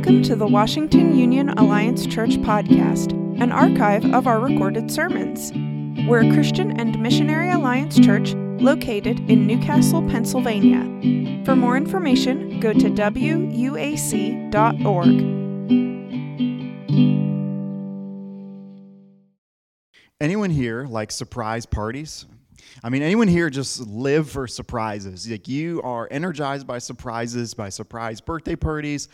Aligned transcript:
Welcome 0.00 0.22
to 0.22 0.34
the 0.34 0.46
Washington 0.46 1.14
Union 1.14 1.50
Alliance 1.50 2.06
Church 2.06 2.38
podcast, 2.38 3.12
an 3.38 3.52
archive 3.52 4.02
of 4.14 4.26
our 4.26 4.40
recorded 4.40 4.90
sermons. 4.90 5.52
We're 6.08 6.26
a 6.26 6.32
Christian 6.32 6.80
and 6.80 6.98
Missionary 7.02 7.50
Alliance 7.50 8.00
church 8.00 8.32
located 8.32 9.20
in 9.28 9.46
New 9.46 9.58
Castle, 9.58 10.00
Pennsylvania. 10.08 11.44
For 11.44 11.54
more 11.54 11.76
information, 11.76 12.60
go 12.60 12.72
to 12.72 12.88
wuac.org. 12.88 13.60
Anyone 20.18 20.50
here 20.50 20.86
like 20.86 21.12
surprise 21.12 21.66
parties? 21.66 22.24
I 22.82 22.88
mean, 22.88 23.02
anyone 23.02 23.28
here 23.28 23.50
just 23.50 23.80
live 23.80 24.30
for 24.30 24.46
surprises? 24.46 25.28
Like 25.28 25.46
you 25.46 25.82
are 25.82 26.08
energized 26.10 26.66
by 26.66 26.78
surprises, 26.78 27.52
by 27.52 27.68
surprise 27.68 28.22
birthday 28.22 28.56
parties. 28.56 29.10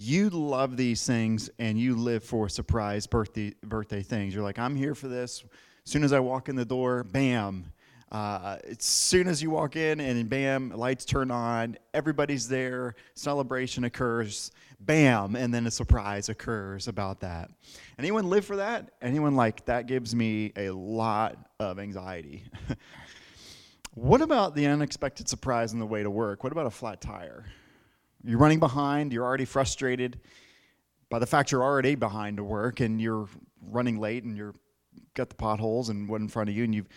You 0.00 0.30
love 0.30 0.76
these 0.76 1.04
things 1.04 1.50
and 1.58 1.76
you 1.76 1.96
live 1.96 2.22
for 2.22 2.48
surprise 2.48 3.08
birthday 3.08 3.52
birthday 3.64 4.02
things. 4.02 4.32
You're 4.32 4.44
like, 4.44 4.58
I'm 4.58 4.76
here 4.76 4.94
for 4.94 5.08
this. 5.08 5.42
As 5.84 5.90
soon 5.90 6.04
as 6.04 6.12
I 6.12 6.20
walk 6.20 6.48
in 6.48 6.54
the 6.54 6.64
door, 6.64 7.02
bam. 7.02 7.72
Uh, 8.12 8.58
as 8.64 8.84
soon 8.84 9.26
as 9.26 9.42
you 9.42 9.50
walk 9.50 9.74
in 9.74 10.00
and 10.00 10.30
bam, 10.30 10.70
lights 10.70 11.04
turn 11.04 11.32
on, 11.32 11.76
everybody's 11.92 12.48
there, 12.48 12.94
celebration 13.14 13.84
occurs, 13.84 14.52
bam, 14.80 15.34
and 15.34 15.52
then 15.52 15.66
a 15.66 15.70
surprise 15.70 16.28
occurs 16.28 16.86
about 16.86 17.20
that. 17.20 17.50
Anyone 17.98 18.30
live 18.30 18.44
for 18.44 18.56
that? 18.56 18.92
Anyone 19.02 19.34
like 19.34 19.64
that 19.66 19.86
gives 19.86 20.14
me 20.14 20.52
a 20.56 20.70
lot 20.70 21.36
of 21.58 21.80
anxiety. 21.80 22.44
what 23.94 24.22
about 24.22 24.54
the 24.54 24.66
unexpected 24.66 25.28
surprise 25.28 25.72
on 25.72 25.80
the 25.80 25.86
way 25.86 26.04
to 26.04 26.10
work? 26.10 26.44
What 26.44 26.52
about 26.52 26.66
a 26.66 26.70
flat 26.70 27.00
tire? 27.00 27.44
You're 28.24 28.38
running 28.38 28.58
behind, 28.58 29.12
you're 29.12 29.24
already 29.24 29.44
frustrated 29.44 30.20
by 31.08 31.18
the 31.18 31.26
fact 31.26 31.52
you're 31.52 31.62
already 31.62 31.94
behind 31.94 32.36
to 32.36 32.44
work 32.44 32.80
and 32.80 33.00
you're 33.00 33.28
running 33.62 33.98
late 33.98 34.24
and 34.24 34.36
you're 34.36 34.54
got 35.14 35.28
the 35.28 35.34
potholes 35.34 35.88
and 35.88 36.08
what 36.08 36.20
in 36.20 36.28
front 36.28 36.48
of 36.48 36.56
you 36.56 36.64
and 36.64 36.74
you've 36.74 36.88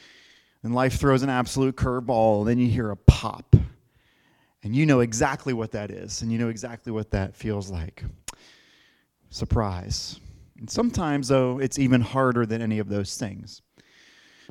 and 0.64 0.75
life 0.75 0.99
throws 0.99 1.23
an 1.23 1.30
absolute 1.30 1.75
curveball, 1.75 2.45
then 2.45 2.59
you 2.59 2.67
hear 2.67 2.92
a 2.92 2.95
pop. 2.95 3.55
And 4.64 4.75
you 4.75 4.86
know 4.86 4.99
exactly 4.99 5.53
what 5.53 5.72
that 5.72 5.89
is, 5.89 6.22
and 6.22 6.31
you 6.31 6.38
know 6.38 6.49
exactly 6.49 6.92
what 6.92 7.09
that 7.11 7.36
feels 7.36 7.72
like. 7.72 8.03
Surprise. 9.31 10.19
And 10.59 10.69
sometimes, 10.69 11.30
though, 11.30 11.58
it's 11.58 11.80
even 11.80 12.02
harder 12.02 12.45
than 12.45 12.61
any 12.61 12.77
of 12.77 12.88
those 12.88 13.17
things. 13.17 13.64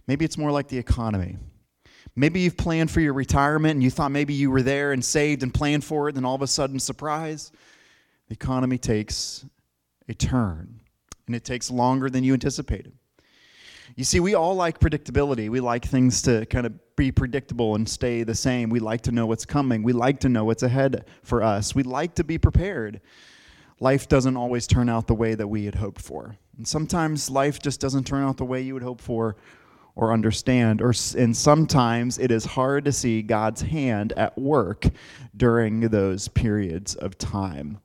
Maybe 0.09 0.25
it's 0.25 0.37
more 0.37 0.51
like 0.51 0.67
the 0.67 0.79
economy. 0.79 1.37
Maybe 2.21 2.41
you've 2.41 2.59
planned 2.59 2.91
for 2.91 3.01
your 3.01 3.15
retirement 3.15 3.77
and 3.77 3.83
you 3.83 3.89
thought 3.89 4.11
maybe 4.11 4.35
you 4.35 4.51
were 4.51 4.61
there 4.61 4.93
and 4.93 5.03
saved 5.03 5.43
and 5.43 5.55
planned 5.55 5.85
for 5.85 6.07
it, 6.07 6.11
and 6.11 6.19
then 6.19 6.27
all 6.27 6.35
of 6.35 6.43
a 6.43 6.47
sudden, 6.47 6.79
surprise, 6.79 7.51
the 8.29 8.35
economy 8.35 8.77
takes 8.77 9.47
a 10.07 10.13
turn 10.13 10.83
and 11.27 11.35
it 11.35 11.47
takes 11.47 11.71
longer 11.71 12.11
than 12.11 12.23
you 12.23 12.35
anticipated. 12.35 12.93
You 13.97 14.05
see, 14.05 14.21
we 14.21 14.35
all 14.35 14.55
like 14.55 14.79
predictability. 14.79 15.49
We 15.49 15.61
like 15.61 15.87
things 15.87 16.21
to 16.23 16.45
kind 16.45 16.67
of 16.67 16.75
be 16.95 17.11
predictable 17.11 17.75
and 17.75 17.89
stay 17.89 18.23
the 18.23 18.35
same. 18.35 18.69
We 18.69 18.81
like 18.81 19.01
to 19.03 19.13
know 19.13 19.25
what's 19.25 19.47
coming. 19.47 19.83
We 19.83 19.95
like 19.95 20.21
to 20.21 20.29
know 20.29 20.45
what's 20.45 20.63
ahead 20.63 21.07
for 21.23 21.43
us. 21.43 21.75
We 21.75 21.85
like 21.85 22.17
to 22.17 22.25
be 22.25 22.37
prepared. 22.37 23.01
Life 23.79 24.09
doesn't 24.09 24.37
always 24.37 24.67
turn 24.67 24.91
out 24.91 25.07
the 25.07 25.15
way 25.15 25.35
that 25.35 25.49
we 25.49 25.65
had 25.65 25.77
hoped 25.77 26.03
for. 26.03 26.37
And 26.59 26.69
sometimes 26.69 27.31
life 27.31 27.61
just 27.61 27.81
doesn't 27.81 28.07
turn 28.07 28.23
out 28.23 28.37
the 28.37 28.45
way 28.45 28.61
you 28.61 28.75
would 28.75 28.83
hope 28.83 29.01
for 29.01 29.37
or 30.01 30.15
understand 30.15 30.81
or 30.81 30.95
and 31.19 31.37
sometimes 31.37 32.19
it 32.19 32.31
is 32.31 32.45
hard 32.45 32.87
to 32.87 32.91
see 32.91 33.21
God's 33.21 33.61
hand 33.61 34.15
at 34.15 34.37
work 34.37 34.87
during 35.37 35.81
those 35.81 36.27
periods 36.27 36.95
of 36.97 37.19
time. 37.19 37.79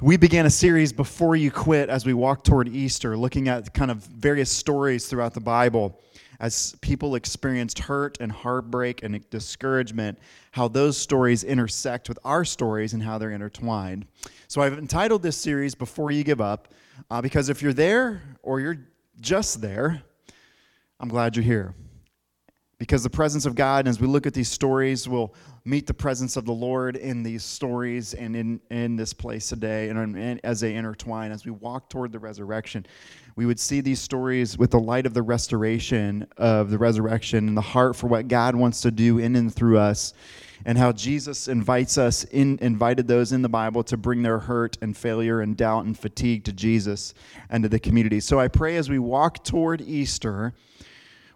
We 0.00 0.16
began 0.16 0.46
a 0.46 0.50
series 0.50 0.92
before 0.92 1.34
you 1.34 1.50
quit 1.50 1.88
as 1.88 2.06
we 2.06 2.14
walk 2.14 2.44
toward 2.44 2.68
Easter, 2.68 3.16
looking 3.16 3.48
at 3.48 3.74
kind 3.74 3.90
of 3.90 3.98
various 3.98 4.48
stories 4.48 5.08
throughout 5.08 5.34
the 5.34 5.40
Bible 5.40 6.00
as 6.38 6.76
people 6.82 7.16
experienced 7.16 7.80
hurt 7.80 8.16
and 8.20 8.30
heartbreak 8.30 9.02
and 9.02 9.28
discouragement, 9.28 10.16
how 10.52 10.68
those 10.68 10.96
stories 10.96 11.42
intersect 11.42 12.08
with 12.08 12.20
our 12.24 12.44
stories 12.44 12.92
and 12.94 13.02
how 13.02 13.18
they're 13.18 13.32
intertwined. 13.32 14.06
So 14.46 14.60
I've 14.60 14.78
entitled 14.78 15.24
this 15.24 15.36
series 15.36 15.74
Before 15.74 16.12
You 16.12 16.22
Give 16.22 16.40
Up, 16.40 16.72
uh, 17.10 17.20
because 17.20 17.48
if 17.48 17.60
you're 17.60 17.72
there 17.72 18.22
or 18.44 18.60
you're 18.60 18.86
just 19.20 19.60
there, 19.60 20.00
I'm 21.00 21.08
glad 21.08 21.36
you're 21.36 21.44
here 21.44 21.74
because 22.78 23.02
the 23.04 23.10
presence 23.10 23.44
of 23.46 23.54
God, 23.54 23.86
as 23.86 24.00
we 24.00 24.06
look 24.06 24.26
at 24.26 24.34
these 24.34 24.48
stories, 24.48 25.08
we'll 25.08 25.34
meet 25.64 25.86
the 25.86 25.94
presence 25.94 26.36
of 26.36 26.44
the 26.44 26.52
Lord 26.52 26.96
in 26.96 27.22
these 27.22 27.44
stories 27.44 28.14
and 28.14 28.34
in, 28.36 28.60
in 28.70 28.96
this 28.96 29.12
place 29.12 29.48
today, 29.48 29.90
and, 29.90 30.16
and, 30.16 30.40
as 30.44 30.60
they 30.60 30.74
intertwine, 30.74 31.32
as 31.32 31.44
we 31.44 31.50
walk 31.50 31.90
toward 31.90 32.12
the 32.12 32.18
resurrection, 32.18 32.86
we 33.36 33.46
would 33.46 33.58
see 33.60 33.80
these 33.80 34.00
stories 34.00 34.56
with 34.58 34.70
the 34.70 34.78
light 34.78 35.06
of 35.06 35.14
the 35.14 35.22
restoration 35.22 36.26
of 36.36 36.70
the 36.70 36.78
resurrection 36.78 37.48
and 37.48 37.56
the 37.56 37.62
heart 37.62 37.96
for 37.96 38.06
what 38.06 38.28
God 38.28 38.54
wants 38.54 38.80
to 38.82 38.90
do 38.90 39.18
in 39.18 39.34
and 39.36 39.52
through 39.52 39.78
us, 39.78 40.14
and 40.64 40.78
how 40.78 40.92
Jesus 40.92 41.48
invites 41.48 41.98
us 41.98 42.24
in, 42.24 42.58
invited 42.60 43.06
those 43.06 43.32
in 43.32 43.42
the 43.42 43.48
Bible 43.48 43.82
to 43.84 43.96
bring 43.96 44.22
their 44.22 44.38
hurt 44.38 44.78
and 44.82 44.96
failure 44.96 45.40
and 45.40 45.56
doubt 45.56 45.84
and 45.84 45.98
fatigue 45.98 46.44
to 46.44 46.52
Jesus 46.52 47.14
and 47.50 47.62
to 47.62 47.68
the 47.68 47.78
community. 47.78 48.20
So 48.20 48.40
I 48.40 48.48
pray 48.48 48.76
as 48.76 48.88
we 48.88 48.98
walk 48.98 49.44
toward 49.44 49.80
Easter 49.80 50.54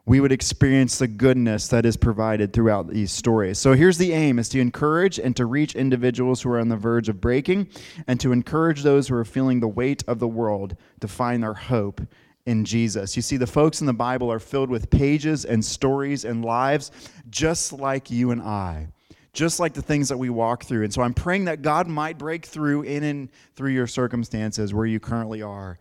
we 0.04 0.18
would 0.18 0.32
experience 0.32 0.98
the 0.98 1.06
goodness 1.06 1.68
that 1.68 1.86
is 1.86 1.96
provided 1.96 2.52
throughout 2.52 2.88
these 2.88 3.12
stories. 3.12 3.58
So 3.58 3.74
here's 3.74 3.98
the 3.98 4.12
aim 4.12 4.38
is 4.38 4.48
to 4.48 4.60
encourage 4.60 5.18
and 5.18 5.36
to 5.36 5.46
reach 5.46 5.76
individuals 5.76 6.42
who 6.42 6.50
are 6.50 6.58
on 6.58 6.68
the 6.68 6.76
verge 6.76 7.08
of 7.08 7.20
breaking 7.20 7.68
and 8.08 8.18
to 8.18 8.32
encourage 8.32 8.82
those 8.82 9.06
who 9.06 9.14
are 9.14 9.24
feeling 9.24 9.60
the 9.60 9.68
weight 9.68 10.02
of 10.08 10.18
the 10.18 10.26
world 10.26 10.76
to 11.00 11.08
find 11.08 11.42
their 11.42 11.54
hope 11.54 12.00
in 12.46 12.64
Jesus. 12.64 13.14
You 13.14 13.22
see 13.22 13.36
the 13.36 13.46
folks 13.46 13.80
in 13.80 13.86
the 13.86 13.92
Bible 13.92 14.32
are 14.32 14.40
filled 14.40 14.70
with 14.70 14.90
pages 14.90 15.44
and 15.44 15.64
stories 15.64 16.24
and 16.24 16.44
lives 16.44 16.90
just 17.30 17.72
like 17.72 18.10
you 18.10 18.32
and 18.32 18.42
I. 18.42 18.88
Just 19.32 19.60
like 19.60 19.72
the 19.72 19.80
things 19.80 20.10
that 20.10 20.18
we 20.18 20.28
walk 20.28 20.64
through. 20.64 20.84
And 20.84 20.92
so 20.92 21.00
I'm 21.00 21.14
praying 21.14 21.46
that 21.46 21.62
God 21.62 21.86
might 21.86 22.18
break 22.18 22.44
through 22.44 22.82
in 22.82 23.02
and 23.02 23.30
through 23.54 23.70
your 23.70 23.86
circumstances 23.86 24.74
where 24.74 24.84
you 24.84 25.00
currently 25.00 25.40
are 25.40 25.78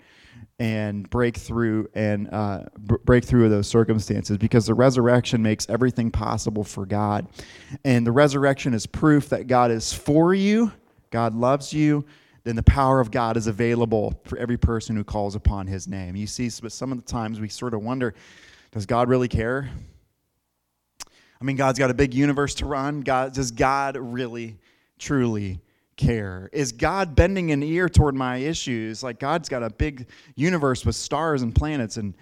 and 0.62 1.10
break 1.10 1.36
through 1.36 1.90
and 1.96 2.32
uh, 2.32 2.62
b- 2.86 2.96
break 3.04 3.26
through 3.26 3.50
those 3.50 3.66
circumstances 3.66 4.38
because 4.38 4.68
the 4.68 4.74
resurrection 4.76 5.42
makes 5.42 5.68
everything 5.70 6.12
possible 6.12 6.64
for 6.64 6.86
God. 6.86 7.26
And 7.84 8.06
the 8.06 8.12
resurrection 8.12 8.76
is 8.76 8.86
proof 8.86 9.30
that 9.30 9.48
God 9.48 9.72
is 9.72 9.92
for 9.92 10.36
you, 10.36 10.72
God 11.10 11.34
loves 11.34 11.74
you, 11.74 12.06
then 12.44 12.56
the 12.56 12.62
power 12.62 13.00
of 13.00 13.10
God 13.10 13.38
is 13.38 13.48
available 13.48 14.22
for 14.26 14.38
every 14.38 14.56
person 14.56 14.96
who 14.96 15.04
calls 15.04 15.34
upon 15.34 15.66
his 15.66 15.88
name. 15.88 16.16
You 16.16 16.28
see, 16.28 16.52
but 16.62 16.72
some 16.72 16.92
of 16.92 17.04
the 17.04 17.12
times 17.12 17.40
we 17.40 17.50
sort 17.50 17.74
of 17.74 17.82
wonder 17.82 18.14
does 18.72 18.86
God 18.86 19.10
really 19.10 19.28
care? 19.28 19.68
I 21.10 21.44
mean, 21.44 21.56
God's 21.56 21.80
got 21.80 21.90
a 21.90 21.96
big 21.96 22.14
universe 22.14 22.54
to 22.56 22.68
run. 22.68 23.02
God, 23.02 23.34
does 23.34 23.50
God 23.50 23.98
really, 23.98 24.60
truly 25.00 25.60
care? 26.02 26.50
Is 26.52 26.72
God 26.72 27.16
bending 27.16 27.52
an 27.52 27.64
ear 27.64 27.88
toward 27.88 28.16
my 28.16 28.38
issues? 28.38 29.04
Like 29.04 29.20
God's 29.20 29.50
got 29.50 29.64
a 29.64 29.70
big 29.70 30.08
universe 30.36 30.86
with 30.86 30.96
stars 30.96 31.42
and 31.42 31.54
planets 31.54 31.98
and 31.98 32.16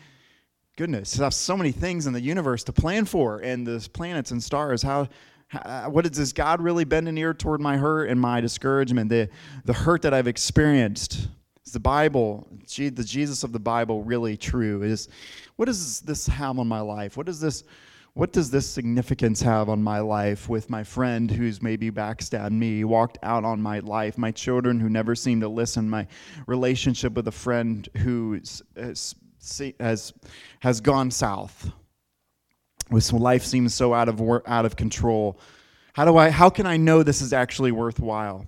goodness, 0.79 1.13
there's 1.13 1.35
so 1.35 1.57
many 1.57 1.71
things 1.73 2.07
in 2.07 2.13
the 2.13 2.21
universe 2.21 2.63
to 2.63 2.71
plan 2.71 3.03
for 3.03 3.39
and 3.39 3.67
the 3.67 3.87
planets 3.91 4.31
and 4.31 4.41
stars. 4.41 4.81
How, 4.81 5.09
how 5.47 5.59
uh, 5.59 5.89
what 5.89 6.05
is 6.05 6.11
does 6.11 6.31
God 6.31 6.61
really 6.61 6.85
bend 6.85 7.09
an 7.09 7.17
ear 7.17 7.33
toward 7.33 7.59
my 7.59 7.75
hurt 7.75 8.09
and 8.09 8.19
my 8.19 8.39
discouragement, 8.39 9.09
the 9.09 9.29
the 9.65 9.73
hurt 9.73 10.01
that 10.03 10.13
I've 10.13 10.27
experienced? 10.27 11.27
Is 11.65 11.73
the 11.73 11.81
Bible, 11.81 12.47
the 12.77 13.03
Jesus 13.05 13.43
of 13.43 13.51
the 13.51 13.59
Bible 13.59 14.03
really 14.03 14.37
true? 14.37 14.81
Is 14.83 15.09
what 15.57 15.65
does 15.65 15.99
this 15.99 16.27
have 16.27 16.57
on 16.59 16.67
my 16.67 16.79
life? 16.79 17.17
What 17.17 17.25
does 17.25 17.41
this 17.41 17.63
what 18.13 18.33
does 18.33 18.51
this 18.51 18.69
significance 18.69 19.41
have 19.41 19.69
on 19.69 19.81
my 19.81 19.99
life 19.99 20.49
with 20.49 20.69
my 20.69 20.83
friend 20.83 21.29
who's 21.29 21.61
maybe 21.61 21.91
backstabbed 21.91 22.51
me, 22.51 22.83
walked 22.83 23.17
out 23.23 23.45
on 23.45 23.61
my 23.61 23.79
life, 23.79 24.17
my 24.17 24.31
children 24.31 24.79
who 24.79 24.89
never 24.89 25.15
seem 25.15 25.41
to 25.41 25.47
listen, 25.47 25.89
my 25.89 26.07
relationship 26.47 27.13
with 27.13 27.27
a 27.27 27.31
friend 27.31 27.87
who 27.97 28.33
has, 28.33 28.63
uh, 28.77 29.65
has, 29.79 30.13
has 30.59 30.81
gone 30.81 31.11
south? 31.11 31.71
With 32.89 33.13
life 33.13 33.45
seems 33.45 33.73
so 33.75 33.93
out 33.93 34.09
of, 34.09 34.19
out 34.47 34.65
of 34.65 34.75
control. 34.75 35.39
How, 35.93 36.05
do 36.05 36.17
I, 36.17 36.29
how 36.29 36.49
can 36.49 36.65
I 36.65 36.77
know 36.77 37.03
this 37.03 37.21
is 37.21 37.33
actually 37.33 37.71
worthwhile? 37.71 38.47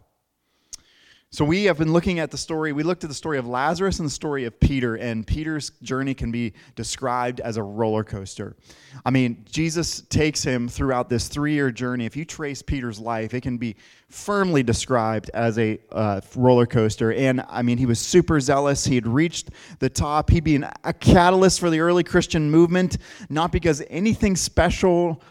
So, 1.34 1.46
we 1.46 1.64
have 1.64 1.78
been 1.78 1.94
looking 1.94 2.20
at 2.20 2.30
the 2.30 2.38
story. 2.38 2.74
We 2.74 2.84
looked 2.84 3.06
at 3.06 3.10
the 3.10 3.14
story 3.16 3.38
of 3.38 3.48
Lazarus 3.48 4.00
and 4.00 4.06
the 4.06 4.12
story 4.12 4.44
of 4.44 4.60
Peter, 4.60 4.96
and 4.96 5.26
Peter's 5.26 5.70
journey 5.82 6.14
can 6.14 6.30
be 6.30 6.52
described 6.76 7.40
as 7.40 7.56
a 7.56 7.64
roller 7.64 8.04
coaster. 8.04 8.58
I 9.06 9.12
mean, 9.12 9.46
Jesus 9.50 10.02
takes 10.10 10.44
him 10.44 10.68
throughout 10.68 11.08
this 11.08 11.30
three 11.30 11.54
year 11.54 11.72
journey. 11.72 12.06
If 12.06 12.18
you 12.18 12.26
trace 12.26 12.62
Peter's 12.62 13.00
life, 13.00 13.34
it 13.34 13.40
can 13.44 13.58
be 13.58 13.78
firmly 14.10 14.62
described 14.62 15.32
as 15.34 15.58
a 15.58 15.80
uh, 15.94 16.20
roller 16.36 16.66
coaster. 16.66 17.14
And 17.14 17.46
I 17.48 17.62
mean, 17.62 17.78
he 17.78 17.86
was 17.86 18.02
super 18.02 18.42
zealous. 18.42 18.84
He 18.84 18.96
had 18.96 19.08
reached 19.08 19.52
the 19.80 19.90
top. 19.90 20.32
He'd 20.32 20.44
be 20.44 20.58
an, 20.58 20.70
a 20.84 20.92
catalyst 20.92 21.62
for 21.62 21.70
the 21.70 21.80
early 21.80 22.04
Christian 22.04 22.52
movement, 22.52 22.98
not 23.30 23.54
because 23.54 23.82
anything 23.90 24.36
special 24.36 25.24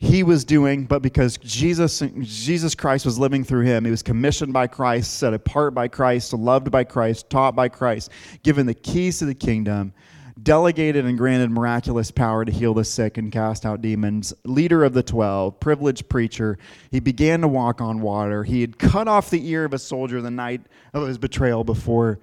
he 0.00 0.22
was 0.22 0.44
doing, 0.44 0.84
but 0.84 1.02
because 1.02 1.38
Jesus, 1.38 2.02
Jesus 2.20 2.74
Christ 2.76 3.04
was 3.04 3.18
living 3.18 3.42
through 3.42 3.64
him. 3.64 3.84
He 3.84 3.90
was 3.90 4.02
commissioned 4.02 4.52
by 4.52 4.68
Christ, 4.68 5.18
set 5.18 5.34
apart 5.34 5.74
by 5.74 5.88
Christ, 5.88 6.32
loved 6.32 6.70
by 6.70 6.84
Christ, 6.84 7.28
taught 7.30 7.56
by 7.56 7.68
Christ, 7.68 8.10
given 8.44 8.66
the 8.66 8.74
keys 8.74 9.18
to 9.18 9.26
the 9.26 9.34
kingdom, 9.34 9.92
delegated 10.40 11.04
and 11.04 11.18
granted 11.18 11.50
miraculous 11.50 12.12
power 12.12 12.44
to 12.44 12.52
heal 12.52 12.74
the 12.74 12.84
sick 12.84 13.18
and 13.18 13.32
cast 13.32 13.66
out 13.66 13.82
demons, 13.82 14.32
leader 14.44 14.84
of 14.84 14.92
the 14.94 15.02
twelve, 15.02 15.58
privileged 15.58 16.08
preacher. 16.08 16.58
He 16.92 17.00
began 17.00 17.40
to 17.40 17.48
walk 17.48 17.80
on 17.80 18.00
water. 18.00 18.44
He 18.44 18.60
had 18.60 18.78
cut 18.78 19.08
off 19.08 19.30
the 19.30 19.50
ear 19.50 19.64
of 19.64 19.74
a 19.74 19.80
soldier 19.80 20.22
the 20.22 20.30
night 20.30 20.60
of 20.94 21.08
his 21.08 21.18
betrayal 21.18 21.64
before, 21.64 22.20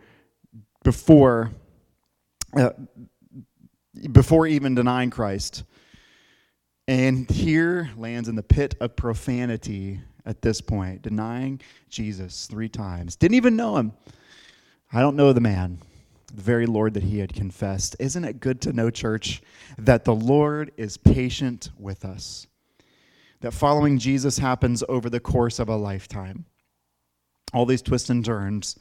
before, 0.85 1.51
uh, 2.57 2.69
before 4.13 4.47
even 4.47 4.75
denying 4.75 5.09
Christ. 5.09 5.65
And 6.87 7.29
here 7.29 7.89
lands 7.97 8.29
in 8.29 8.35
the 8.35 8.43
pit 8.43 8.75
of 8.79 8.95
profanity 8.95 10.01
at 10.25 10.41
this 10.41 10.61
point, 10.61 11.01
denying 11.01 11.61
Jesus 11.89 12.45
three 12.45 12.69
times. 12.69 13.15
Didn't 13.15 13.35
even 13.35 13.55
know 13.55 13.77
him. 13.77 13.93
I 14.93 15.01
don't 15.01 15.15
know 15.15 15.33
the 15.33 15.41
man, 15.41 15.79
the 16.33 16.41
very 16.41 16.67
Lord 16.67 16.93
that 16.93 17.03
he 17.03 17.19
had 17.19 17.33
confessed. 17.33 17.95
Isn't 17.99 18.23
it 18.23 18.39
good 18.39 18.61
to 18.61 18.73
know, 18.73 18.91
church, 18.91 19.41
that 19.79 20.05
the 20.05 20.13
Lord 20.13 20.71
is 20.77 20.97
patient 20.97 21.71
with 21.79 22.05
us? 22.05 22.45
That 23.41 23.53
following 23.53 23.97
Jesus 23.97 24.37
happens 24.37 24.83
over 24.87 25.09
the 25.09 25.19
course 25.19 25.59
of 25.59 25.69
a 25.69 25.75
lifetime. 25.75 26.45
All 27.51 27.65
these 27.65 27.81
twists 27.81 28.09
and 28.09 28.23
turns 28.23 28.77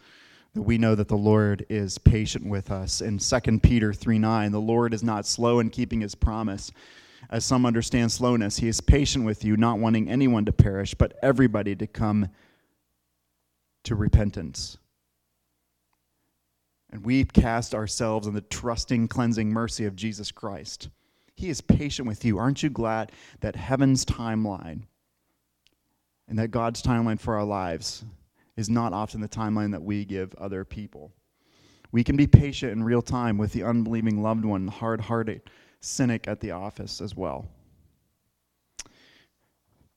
that 0.52 0.62
we 0.62 0.78
know 0.78 0.94
that 0.94 1.08
the 1.08 1.16
Lord 1.16 1.64
is 1.70 1.98
patient 1.98 2.46
with 2.46 2.70
us. 2.70 3.00
In 3.00 3.18
2 3.18 3.60
Peter 3.60 3.92
3 3.92 4.18
9, 4.18 4.52
the 4.52 4.60
Lord 4.60 4.92
is 4.92 5.02
not 5.02 5.26
slow 5.26 5.58
in 5.58 5.70
keeping 5.70 6.02
his 6.02 6.14
promise 6.14 6.70
as 7.34 7.44
some 7.44 7.66
understand 7.66 8.12
slowness. 8.12 8.58
He 8.58 8.68
is 8.68 8.80
patient 8.80 9.24
with 9.24 9.44
you, 9.44 9.56
not 9.56 9.80
wanting 9.80 10.08
anyone 10.08 10.44
to 10.44 10.52
perish, 10.52 10.94
but 10.94 11.18
everybody 11.20 11.74
to 11.74 11.84
come 11.88 12.28
to 13.82 13.96
repentance. 13.96 14.78
And 16.92 17.04
we 17.04 17.24
cast 17.24 17.74
ourselves 17.74 18.28
on 18.28 18.34
the 18.34 18.40
trusting, 18.40 19.08
cleansing 19.08 19.50
mercy 19.50 19.84
of 19.84 19.96
Jesus 19.96 20.30
Christ. 20.30 20.90
He 21.34 21.48
is 21.48 21.60
patient 21.60 22.06
with 22.06 22.24
you. 22.24 22.38
Aren't 22.38 22.62
you 22.62 22.70
glad 22.70 23.10
that 23.40 23.56
heaven's 23.56 24.04
timeline 24.04 24.82
and 26.28 26.38
that 26.38 26.52
God's 26.52 26.84
timeline 26.84 27.18
for 27.18 27.34
our 27.34 27.44
lives 27.44 28.04
is 28.56 28.70
not 28.70 28.92
often 28.92 29.20
the 29.20 29.28
timeline 29.28 29.72
that 29.72 29.82
we 29.82 30.04
give 30.04 30.32
other 30.36 30.64
people? 30.64 31.10
We 31.90 32.04
can 32.04 32.14
be 32.14 32.28
patient 32.28 32.70
in 32.70 32.84
real 32.84 33.02
time 33.02 33.38
with 33.38 33.52
the 33.52 33.64
unbelieving 33.64 34.22
loved 34.22 34.44
one, 34.44 34.68
hard 34.68 35.00
hearted 35.00 35.42
cynic 35.84 36.26
at 36.26 36.40
the 36.40 36.52
office 36.52 37.00
as 37.00 37.14
well. 37.14 37.48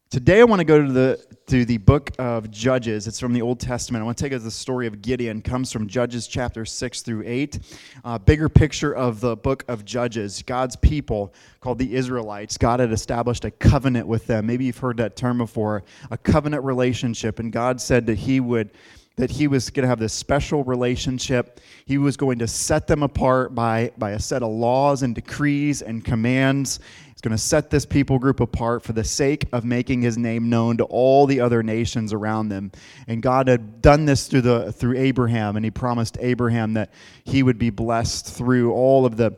Today 0.10 0.39
I 0.39 0.45
want 0.45 0.62
to 0.62 0.66
go 0.66 0.81
to 0.86 0.92
the 0.92 1.25
to 1.48 1.66
the 1.66 1.78
book 1.80 2.12
of 2.18 2.50
Judges. 2.50 3.07
It's 3.07 3.19
from 3.19 3.34
the 3.34 3.42
Old 3.42 3.60
Testament. 3.60 4.01
I 4.01 4.06
want 4.06 4.18
to 4.18 4.24
take 4.24 4.31
us 4.31 4.42
the 4.42 4.50
story 4.50 4.88
of 4.88 5.01
Gideon. 5.01 5.42
Comes 5.42 5.69
from 5.69 5.86
Judges 5.86 6.28
chapter 6.28 6.63
six 6.63 7.01
through 7.01 7.24
eight. 7.25 7.60
Uh, 8.06 8.18
bigger 8.18 8.48
picture 8.48 8.95
of 8.95 9.19
the 9.19 9.36
book 9.36 9.66
of 9.68 9.84
Judges. 9.84 10.42
God's 10.44 10.78
people 10.78 11.34
called 11.60 11.78
the 11.78 11.94
Israelites. 11.94 12.57
God 12.57 12.80
had 12.80 12.94
established 12.94 13.44
a 13.44 13.51
covenant 13.51 14.07
with 14.07 14.28
them. 14.28 14.45
Maybe 14.45 14.63
you've 14.63 14.78
heard 14.78 14.95
that 14.98 15.18
term 15.18 15.40
before. 15.40 15.83
A 16.10 16.18
covenant 16.18 16.63
relationship, 16.63 17.40
and 17.40 17.51
God 17.51 17.81
said 17.81 18.06
that 18.06 18.18
He 18.18 18.40
would 18.40 18.72
that 19.18 19.31
he 19.31 19.48
was 19.48 19.69
going 19.72 19.84
to 19.84 19.90
have 19.90 20.00
this 20.00 20.14
special 20.14 20.64
relationship. 20.64 21.60
He 21.86 21.98
was 21.98 22.16
going 22.16 22.40
to 22.40 22.48
set 22.48 22.88
them 22.88 23.04
apart 23.04 23.54
by, 23.54 23.92
by 23.98 24.12
a 24.12 24.19
set 24.19 24.44
of 24.44 24.52
laws 24.52 25.04
and 25.04 25.14
decrees 25.14 25.81
and 25.81 26.06
commands. 26.06 26.80
He's 27.08 27.22
going 27.22 27.36
to 27.36 27.38
set 27.38 27.72
this 27.72 27.84
people 27.84 28.19
group 28.19 28.40
apart 28.40 28.84
for 28.84 28.94
the 28.94 29.04
sake 29.04 29.48
of 29.52 29.66
making 29.66 30.04
his 30.04 30.19
name 30.19 30.50
known 30.50 30.78
to 30.78 30.84
all 30.84 31.25
the 31.25 31.40
other 31.40 31.64
nations 31.64 32.14
around 32.14 32.50
them. 32.50 32.72
And 33.08 33.24
God 33.24 33.48
had 33.48 33.81
done 33.81 34.06
this 34.06 34.28
through, 34.28 34.42
the, 34.42 34.72
through 34.72 34.98
Abraham, 34.98 35.56
and 35.56 35.66
he 35.66 35.72
promised 35.72 36.18
Abraham 36.19 36.74
that 36.74 36.94
he 37.24 37.42
would 37.42 37.58
be 37.58 37.72
blessed 37.72 38.28
through 38.28 38.72
all 38.72 39.04
of 39.04 39.18
the 39.18 39.36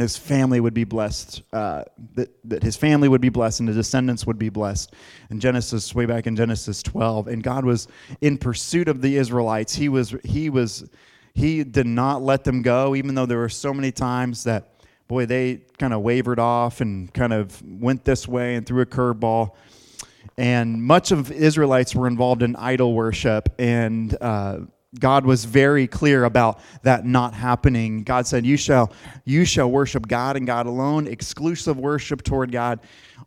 his 0.00 0.16
family 0.16 0.60
would 0.60 0.74
be 0.74 0.84
blessed, 0.84 1.42
uh, 1.52 1.84
that, 2.14 2.28
that 2.44 2.62
his 2.62 2.76
family 2.76 3.08
would 3.08 3.20
be 3.20 3.28
blessed 3.28 3.60
and 3.60 3.68
his 3.68 3.76
descendants 3.76 4.26
would 4.26 4.38
be 4.38 4.48
blessed. 4.48 4.94
In 5.30 5.40
Genesis, 5.40 5.94
way 5.94 6.06
back 6.06 6.26
in 6.26 6.36
Genesis 6.36 6.82
12. 6.82 7.28
And 7.28 7.42
God 7.42 7.64
was 7.64 7.88
in 8.20 8.38
pursuit 8.38 8.88
of 8.88 9.00
the 9.02 9.16
Israelites. 9.16 9.74
He 9.74 9.88
was, 9.88 10.14
he 10.24 10.50
was, 10.50 10.88
he 11.34 11.64
did 11.64 11.86
not 11.86 12.22
let 12.22 12.44
them 12.44 12.62
go, 12.62 12.94
even 12.94 13.14
though 13.14 13.26
there 13.26 13.38
were 13.38 13.48
so 13.48 13.72
many 13.72 13.92
times 13.92 14.44
that, 14.44 14.74
boy, 15.08 15.26
they 15.26 15.62
kind 15.78 15.92
of 15.92 16.02
wavered 16.02 16.38
off 16.38 16.80
and 16.80 17.12
kind 17.14 17.32
of 17.32 17.62
went 17.62 18.04
this 18.04 18.28
way 18.28 18.56
and 18.56 18.66
threw 18.66 18.82
a 18.82 18.86
curveball. 18.86 19.54
And 20.36 20.82
much 20.82 21.10
of 21.10 21.32
Israelites 21.32 21.94
were 21.94 22.06
involved 22.06 22.42
in 22.42 22.54
idol 22.56 22.94
worship 22.94 23.48
and 23.58 24.16
uh, 24.20 24.60
God 24.98 25.26
was 25.26 25.44
very 25.44 25.86
clear 25.86 26.24
about 26.24 26.60
that 26.82 27.04
not 27.04 27.34
happening. 27.34 28.04
God 28.04 28.26
said, 28.26 28.46
"You 28.46 28.56
shall 28.56 28.92
you 29.24 29.44
shall 29.44 29.70
worship 29.70 30.08
God 30.08 30.36
and 30.36 30.46
God 30.46 30.66
alone, 30.66 31.06
exclusive 31.06 31.76
worship 31.76 32.22
toward 32.22 32.52
God." 32.52 32.80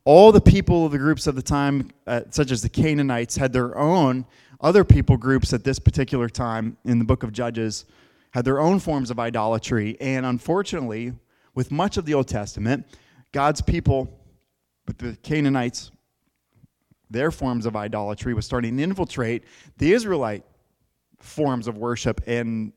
All 0.04 0.32
the 0.32 0.42
people 0.42 0.86
of 0.86 0.92
the 0.92 0.98
groups 0.98 1.28
of 1.28 1.36
the 1.36 1.42
time, 1.44 1.92
uh, 2.08 2.22
such 2.32 2.50
as 2.52 2.64
the 2.64 2.70
Canaanites, 2.70 3.36
had 3.36 3.54
their 3.54 3.78
own 3.78 4.26
other 4.60 4.84
people 4.84 5.18
groups 5.18 5.54
at 5.54 5.64
this 5.64 5.78
particular 5.78 6.30
time 6.30 6.78
in 6.84 6.98
the 6.98 7.06
book 7.06 7.22
of 7.24 7.32
Judges 7.32 7.86
had 8.32 8.46
their 8.46 8.60
own 8.60 8.80
forms 8.80 9.12
of 9.12 9.20
idolatry, 9.20 9.98
and 10.00 10.26
unfortunately, 10.26 11.14
with 11.54 11.70
much 11.70 11.98
of 11.98 12.06
the 12.06 12.14
Old 12.14 12.28
Testament, 12.28 12.88
God's 13.34 13.62
people, 13.62 14.20
but 14.86 14.98
the 14.98 15.18
Canaanites, 15.22 15.92
their 17.10 17.30
forms 17.30 17.66
of 17.66 17.76
idolatry 17.76 18.34
was 18.34 18.46
starting 18.46 18.78
to 18.78 18.84
infiltrate 18.84 19.44
the 19.78 19.92
Israelite 19.94 20.46
forms 21.24 21.68
of 21.68 21.78
worship. 21.78 22.22
And 22.28 22.74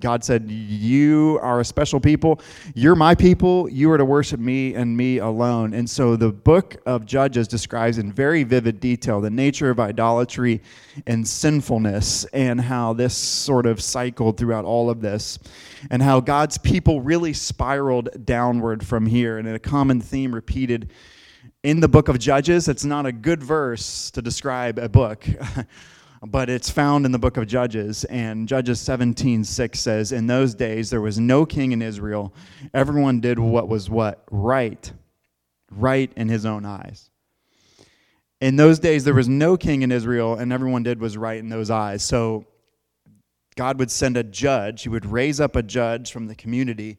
God 0.00 0.24
said, 0.24 0.50
You 0.50 1.38
are 1.42 1.60
a 1.60 1.64
special 1.64 2.00
people. 2.00 2.40
You're 2.74 2.96
my 2.96 3.14
people. 3.14 3.68
You 3.68 3.90
are 3.92 3.98
to 3.98 4.04
worship 4.04 4.40
me 4.40 4.74
and 4.74 4.96
me 4.96 5.18
alone. 5.18 5.74
And 5.74 5.88
so 5.88 6.16
the 6.16 6.32
book 6.32 6.76
of 6.86 7.04
Judges 7.04 7.46
describes 7.46 7.98
in 7.98 8.12
very 8.12 8.42
vivid 8.42 8.80
detail 8.80 9.20
the 9.20 9.30
nature 9.30 9.70
of 9.70 9.78
idolatry 9.78 10.62
and 11.06 11.26
sinfulness 11.26 12.24
and 12.32 12.60
how 12.60 12.94
this 12.94 13.14
sort 13.14 13.66
of 13.66 13.80
cycled 13.80 14.38
throughout 14.38 14.64
all 14.64 14.90
of 14.90 15.00
this 15.00 15.38
and 15.90 16.02
how 16.02 16.20
God's 16.20 16.58
people 16.58 17.02
really 17.02 17.32
spiraled 17.32 18.08
downward 18.24 18.84
from 18.84 19.06
here. 19.06 19.38
And 19.38 19.46
a 19.46 19.58
common 19.58 20.00
theme 20.00 20.34
repeated 20.34 20.90
in 21.62 21.80
the 21.80 21.88
book 21.88 22.08
of 22.08 22.18
Judges. 22.18 22.68
It's 22.68 22.84
not 22.84 23.04
a 23.04 23.12
good 23.12 23.42
verse 23.42 24.10
to 24.12 24.22
describe 24.22 24.78
a 24.78 24.88
book. 24.88 25.26
but 26.26 26.50
it's 26.50 26.68
found 26.68 27.06
in 27.06 27.12
the 27.12 27.18
book 27.18 27.36
of 27.36 27.46
Judges. 27.46 28.04
And 28.04 28.46
Judges 28.46 28.80
17 28.80 29.44
6 29.44 29.80
says, 29.80 30.12
In 30.12 30.26
those 30.26 30.54
days 30.54 30.90
there 30.90 31.00
was 31.00 31.18
no 31.18 31.46
king 31.46 31.72
in 31.72 31.82
Israel. 31.82 32.34
Everyone 32.74 33.20
did 33.20 33.38
what 33.38 33.68
was 33.68 33.88
what? 33.88 34.24
Right. 34.30 34.92
Right 35.70 36.12
in 36.16 36.28
his 36.28 36.44
own 36.44 36.64
eyes. 36.64 37.10
In 38.40 38.56
those 38.56 38.78
days 38.78 39.04
there 39.04 39.14
was 39.14 39.28
no 39.28 39.56
king 39.56 39.82
in 39.82 39.92
Israel, 39.92 40.34
and 40.34 40.52
everyone 40.52 40.82
did 40.82 41.00
was 41.00 41.16
right 41.16 41.38
in 41.38 41.48
those 41.48 41.70
eyes. 41.70 42.02
So 42.02 42.46
God 43.56 43.78
would 43.78 43.90
send 43.90 44.16
a 44.16 44.22
judge, 44.22 44.82
he 44.82 44.88
would 44.88 45.06
raise 45.06 45.40
up 45.40 45.56
a 45.56 45.62
judge 45.62 46.12
from 46.12 46.26
the 46.26 46.34
community 46.34 46.98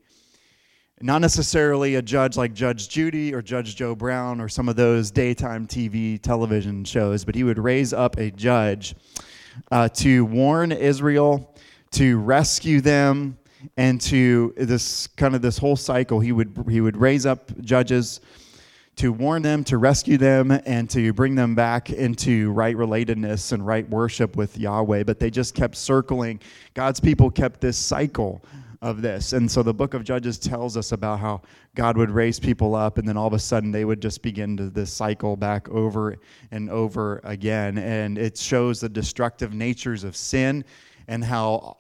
not 1.04 1.22
necessarily 1.22 1.96
a 1.96 2.02
judge 2.02 2.38
like 2.38 2.54
Judge 2.54 2.90
Judy 2.90 3.34
or 3.34 3.42
Judge 3.42 3.76
Joe 3.76 3.96
Brown 3.96 4.40
or 4.40 4.48
some 4.48 4.70
of 4.70 4.76
those 4.76 5.12
daytime 5.12 5.68
TV 5.68 6.22
television 6.22 6.84
shows, 6.84 7.26
but 7.26 7.36
he 7.36 7.44
would 7.44 7.60
raise 7.60 7.94
up 7.94 8.18
a 8.18 8.32
judge 8.32 8.96
uh, 9.72 9.90
to 9.90 10.26
warn 10.26 10.72
Israel, 10.72 11.56
to 11.92 12.20
rescue 12.20 12.82
them, 12.82 13.38
and 13.78 14.02
to 14.02 14.54
this 14.58 15.08
kind 15.08 15.36
of 15.36 15.42
this 15.42 15.58
whole 15.58 15.76
cycle. 15.76 16.20
He 16.20 16.32
would 16.32 16.66
he 16.70 16.82
would 16.82 16.98
raise 16.98 17.26
up 17.26 17.52
judges 17.62 18.22
to 18.98 19.12
warn 19.12 19.42
them, 19.42 19.64
to 19.64 19.78
rescue 19.78 20.18
them, 20.18 20.52
and 20.52 20.90
to 20.90 21.14
bring 21.14 21.36
them 21.36 21.56
back 21.56 21.90
into 21.90 22.52
right 22.52 22.76
relatedness 22.76 23.52
and 23.52 23.66
right 23.66 23.88
worship 23.90 24.36
with 24.36 24.58
Yahweh. 24.58 25.04
But 25.04 25.20
they 25.20 25.30
just 25.30 25.56
kept 25.56 25.76
circling. 25.76 26.40
God's 26.74 27.00
people 27.00 27.32
kept 27.32 27.62
this 27.62 27.78
cycle 27.78 28.44
of 28.82 29.02
this. 29.02 29.34
And 29.34 29.50
so 29.50 29.62
the 29.62 29.74
book 29.74 29.94
of 29.94 30.04
Judges 30.04 30.40
tells 30.40 30.76
us 30.76 30.92
about 30.92 31.20
how 31.20 31.42
God 31.76 31.98
would 31.98 32.10
raise 32.10 32.40
people 32.40 32.74
up, 32.74 32.98
and 32.98 33.08
then 33.08 33.16
all 33.16 33.28
of 33.28 33.34
a 33.34 33.40
sudden 33.40 33.72
they 33.72 33.86
would 33.86 34.02
just 34.02 34.24
begin 34.24 34.58
to 34.58 34.70
this 34.70 34.92
cycle 34.92 35.36
back 35.36 35.70
over 35.70 36.18
and 36.50 36.70
over 36.70 37.22
again. 37.24 37.78
And 37.78 38.18
it 38.18 38.38
shows 38.38 38.80
the 38.80 38.90
destructive 38.90 39.54
natures 39.54 40.04
of 40.04 40.16
sin 40.16 40.66
and 41.08 41.24
how 41.24 41.78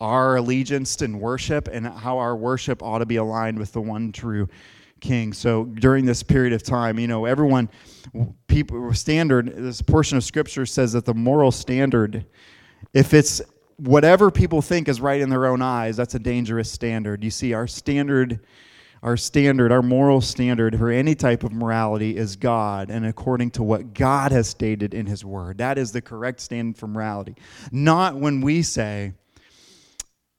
our 0.00 0.36
allegiance 0.36 1.00
and 1.00 1.20
worship 1.20 1.68
and 1.68 1.86
how 1.86 2.18
our 2.18 2.34
worship 2.34 2.82
ought 2.82 2.98
to 2.98 3.06
be 3.06 3.16
aligned 3.16 3.56
with 3.56 3.72
the 3.72 3.80
one 3.80 4.10
true 4.10 4.48
king. 5.00 5.32
So 5.32 5.64
during 5.64 6.04
this 6.04 6.24
period 6.24 6.52
of 6.52 6.64
time, 6.64 6.98
you 6.98 7.06
know, 7.06 7.24
everyone, 7.24 7.68
people, 8.48 8.92
standard, 8.94 9.54
this 9.54 9.80
portion 9.80 10.16
of 10.16 10.24
scripture 10.24 10.66
says 10.66 10.92
that 10.94 11.04
the 11.04 11.14
moral 11.14 11.52
standard, 11.52 12.26
if 12.94 13.14
it's 13.14 13.40
whatever 13.82 14.30
people 14.30 14.62
think 14.62 14.88
is 14.88 15.00
right 15.00 15.20
in 15.20 15.28
their 15.28 15.46
own 15.46 15.60
eyes, 15.60 15.96
that's 15.96 16.14
a 16.14 16.18
dangerous 16.18 16.70
standard. 16.70 17.24
You 17.24 17.30
see, 17.30 17.52
our 17.52 17.66
standard, 17.66 18.40
our 19.02 19.16
standard, 19.16 19.72
our 19.72 19.82
moral 19.82 20.20
standard 20.20 20.78
for 20.78 20.90
any 20.90 21.16
type 21.16 21.42
of 21.42 21.52
morality 21.52 22.16
is 22.16 22.36
God 22.36 22.90
and 22.90 23.04
according 23.04 23.50
to 23.52 23.62
what 23.62 23.92
God 23.92 24.30
has 24.30 24.48
stated 24.48 24.94
in 24.94 25.06
His 25.06 25.24
Word. 25.24 25.58
That 25.58 25.78
is 25.78 25.90
the 25.90 26.00
correct 26.00 26.40
standard 26.40 26.78
for 26.78 26.86
morality. 26.86 27.34
Not 27.72 28.16
when 28.16 28.40
we 28.40 28.62
say 28.62 29.14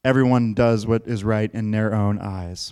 everyone 0.06 0.54
does 0.54 0.88
what 0.88 1.06
is 1.06 1.24
right 1.24 1.54
in 1.54 1.72
their 1.72 1.94
own 1.94 2.20
eyes. 2.20 2.72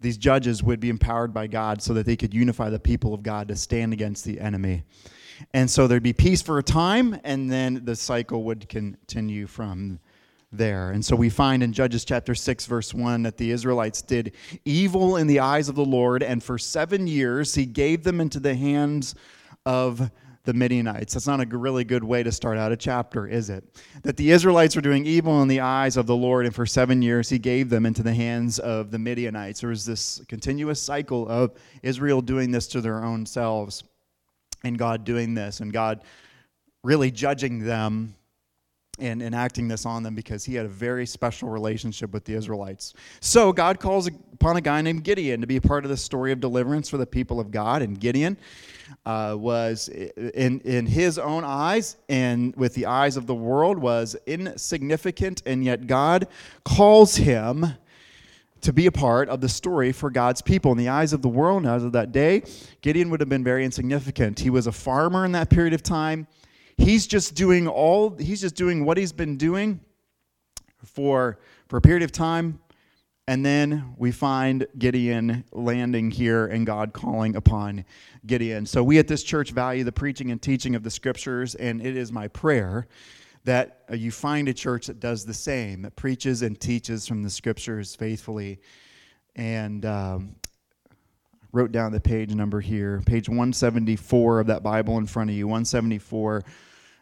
These 0.00 0.18
judges 0.18 0.62
would 0.62 0.80
be 0.80 0.88
empowered 0.88 1.34
by 1.34 1.46
God 1.48 1.82
so 1.82 1.92
that 1.94 2.06
they 2.06 2.16
could 2.16 2.32
unify 2.32 2.70
the 2.70 2.78
people 2.78 3.12
of 3.12 3.22
God 3.22 3.48
to 3.48 3.56
stand 3.56 3.92
against 3.92 4.24
the 4.24 4.40
enemy. 4.40 4.84
And 5.52 5.70
so 5.70 5.86
there'd 5.86 6.02
be 6.02 6.12
peace 6.12 6.42
for 6.42 6.58
a 6.58 6.62
time, 6.62 7.18
and 7.24 7.50
then 7.50 7.82
the 7.84 7.96
cycle 7.96 8.44
would 8.44 8.68
continue 8.68 9.46
from 9.46 10.00
there. 10.52 10.90
And 10.90 11.04
so 11.04 11.14
we 11.14 11.30
find 11.30 11.62
in 11.62 11.72
Judges 11.72 12.04
chapter 12.04 12.34
6, 12.34 12.66
verse 12.66 12.92
1, 12.92 13.22
that 13.22 13.36
the 13.36 13.50
Israelites 13.50 14.02
did 14.02 14.32
evil 14.64 15.16
in 15.16 15.26
the 15.26 15.40
eyes 15.40 15.68
of 15.68 15.74
the 15.76 15.84
Lord, 15.84 16.22
and 16.22 16.42
for 16.42 16.58
seven 16.58 17.06
years 17.06 17.54
he 17.54 17.66
gave 17.66 18.02
them 18.02 18.20
into 18.20 18.40
the 18.40 18.54
hands 18.54 19.14
of 19.64 20.10
the 20.44 20.54
Midianites. 20.54 21.12
That's 21.14 21.26
not 21.26 21.40
a 21.40 21.46
really 21.56 21.84
good 21.84 22.02
way 22.02 22.22
to 22.22 22.32
start 22.32 22.58
out 22.58 22.72
a 22.72 22.76
chapter, 22.76 23.26
is 23.26 23.50
it? 23.50 23.62
That 24.02 24.16
the 24.16 24.30
Israelites 24.30 24.74
were 24.74 24.82
doing 24.82 25.06
evil 25.06 25.42
in 25.42 25.48
the 25.48 25.60
eyes 25.60 25.96
of 25.96 26.06
the 26.06 26.16
Lord, 26.16 26.46
and 26.46 26.54
for 26.54 26.66
seven 26.66 27.02
years 27.02 27.28
he 27.28 27.38
gave 27.38 27.68
them 27.68 27.86
into 27.86 28.02
the 28.02 28.14
hands 28.14 28.58
of 28.58 28.90
the 28.90 28.98
Midianites. 28.98 29.60
There 29.60 29.70
was 29.70 29.84
this 29.84 30.20
continuous 30.28 30.80
cycle 30.80 31.28
of 31.28 31.52
Israel 31.82 32.22
doing 32.22 32.50
this 32.50 32.66
to 32.68 32.80
their 32.80 33.04
own 33.04 33.26
selves, 33.26 33.84
and 34.64 34.78
God 34.78 35.04
doing 35.04 35.34
this, 35.34 35.60
and 35.60 35.72
God 35.72 36.02
really 36.82 37.10
judging 37.10 37.64
them 37.64 38.14
and 38.98 39.22
enacting 39.22 39.66
this 39.66 39.86
on 39.86 40.02
them 40.02 40.14
because 40.14 40.44
he 40.44 40.54
had 40.54 40.66
a 40.66 40.68
very 40.68 41.06
special 41.06 41.48
relationship 41.48 42.12
with 42.12 42.24
the 42.24 42.34
Israelites. 42.34 42.92
So 43.20 43.52
God 43.52 43.80
calls 43.80 44.06
upon 44.06 44.56
a 44.56 44.60
guy 44.60 44.82
named 44.82 45.04
Gideon 45.04 45.40
to 45.40 45.46
be 45.46 45.56
a 45.56 45.60
part 45.60 45.84
of 45.84 45.90
the 45.90 45.96
story 45.96 46.32
of 46.32 46.40
deliverance 46.40 46.88
for 46.88 46.98
the 46.98 47.06
people 47.06 47.40
of 47.40 47.50
God. 47.50 47.82
And 47.82 47.98
Gideon 47.98 48.36
uh, 49.06 49.36
was, 49.38 49.88
in, 49.88 50.60
in 50.60 50.86
his 50.86 51.18
own 51.18 51.44
eyes 51.44 51.96
and 52.08 52.54
with 52.56 52.74
the 52.74 52.86
eyes 52.86 53.16
of 53.16 53.26
the 53.26 53.34
world, 53.34 53.78
was 53.78 54.16
insignificant, 54.26 55.42
and 55.46 55.64
yet 55.64 55.86
God 55.86 56.28
calls 56.64 57.16
him 57.16 57.66
to 58.62 58.72
be 58.72 58.86
a 58.86 58.92
part 58.92 59.28
of 59.28 59.40
the 59.40 59.48
story 59.48 59.92
for 59.92 60.10
God's 60.10 60.42
people. 60.42 60.72
In 60.72 60.78
the 60.78 60.88
eyes 60.88 61.12
of 61.12 61.22
the 61.22 61.28
world, 61.28 61.66
as 61.66 61.84
of 61.84 61.92
that 61.92 62.12
day, 62.12 62.42
Gideon 62.80 63.10
would 63.10 63.20
have 63.20 63.28
been 63.28 63.44
very 63.44 63.64
insignificant. 63.64 64.40
He 64.40 64.50
was 64.50 64.66
a 64.66 64.72
farmer 64.72 65.24
in 65.24 65.32
that 65.32 65.50
period 65.50 65.74
of 65.74 65.82
time 65.82 66.26
he's 66.80 67.06
just 67.06 67.34
doing 67.34 67.68
all 67.68 68.16
he's 68.16 68.40
just 68.40 68.56
doing 68.56 68.84
what 68.84 68.96
he's 68.96 69.12
been 69.12 69.36
doing 69.36 69.80
for 70.84 71.38
for 71.68 71.76
a 71.76 71.80
period 71.80 72.02
of 72.02 72.10
time 72.10 72.58
and 73.28 73.44
then 73.46 73.94
we 73.96 74.10
find 74.10 74.66
Gideon 74.76 75.44
landing 75.52 76.10
here 76.10 76.46
and 76.46 76.66
God 76.66 76.92
calling 76.92 77.36
upon 77.36 77.84
Gideon. 78.26 78.66
So 78.66 78.82
we 78.82 78.98
at 78.98 79.06
this 79.06 79.22
church 79.22 79.52
value 79.52 79.84
the 79.84 79.92
preaching 79.92 80.32
and 80.32 80.42
teaching 80.42 80.74
of 80.74 80.82
the 80.82 80.90
scriptures 80.90 81.54
and 81.54 81.80
it 81.80 81.96
is 81.96 82.10
my 82.10 82.26
prayer 82.26 82.88
that 83.44 83.84
uh, 83.90 83.94
you 83.94 84.10
find 84.10 84.48
a 84.48 84.54
church 84.54 84.86
that 84.86 85.00
does 85.00 85.24
the 85.24 85.34
same, 85.34 85.82
that 85.82 85.96
preaches 85.96 86.42
and 86.42 86.60
teaches 86.60 87.06
from 87.06 87.22
the 87.22 87.30
scriptures 87.30 87.94
faithfully. 87.94 88.60
And 89.36 89.84
um, 89.86 90.36
wrote 91.52 91.72
down 91.72 91.92
the 91.92 92.00
page 92.00 92.34
number 92.34 92.60
here, 92.60 93.02
page 93.06 93.28
174 93.28 94.40
of 94.40 94.46
that 94.48 94.62
Bible 94.62 94.98
in 94.98 95.06
front 95.06 95.30
of 95.30 95.36
you, 95.36 95.46
174. 95.46 96.44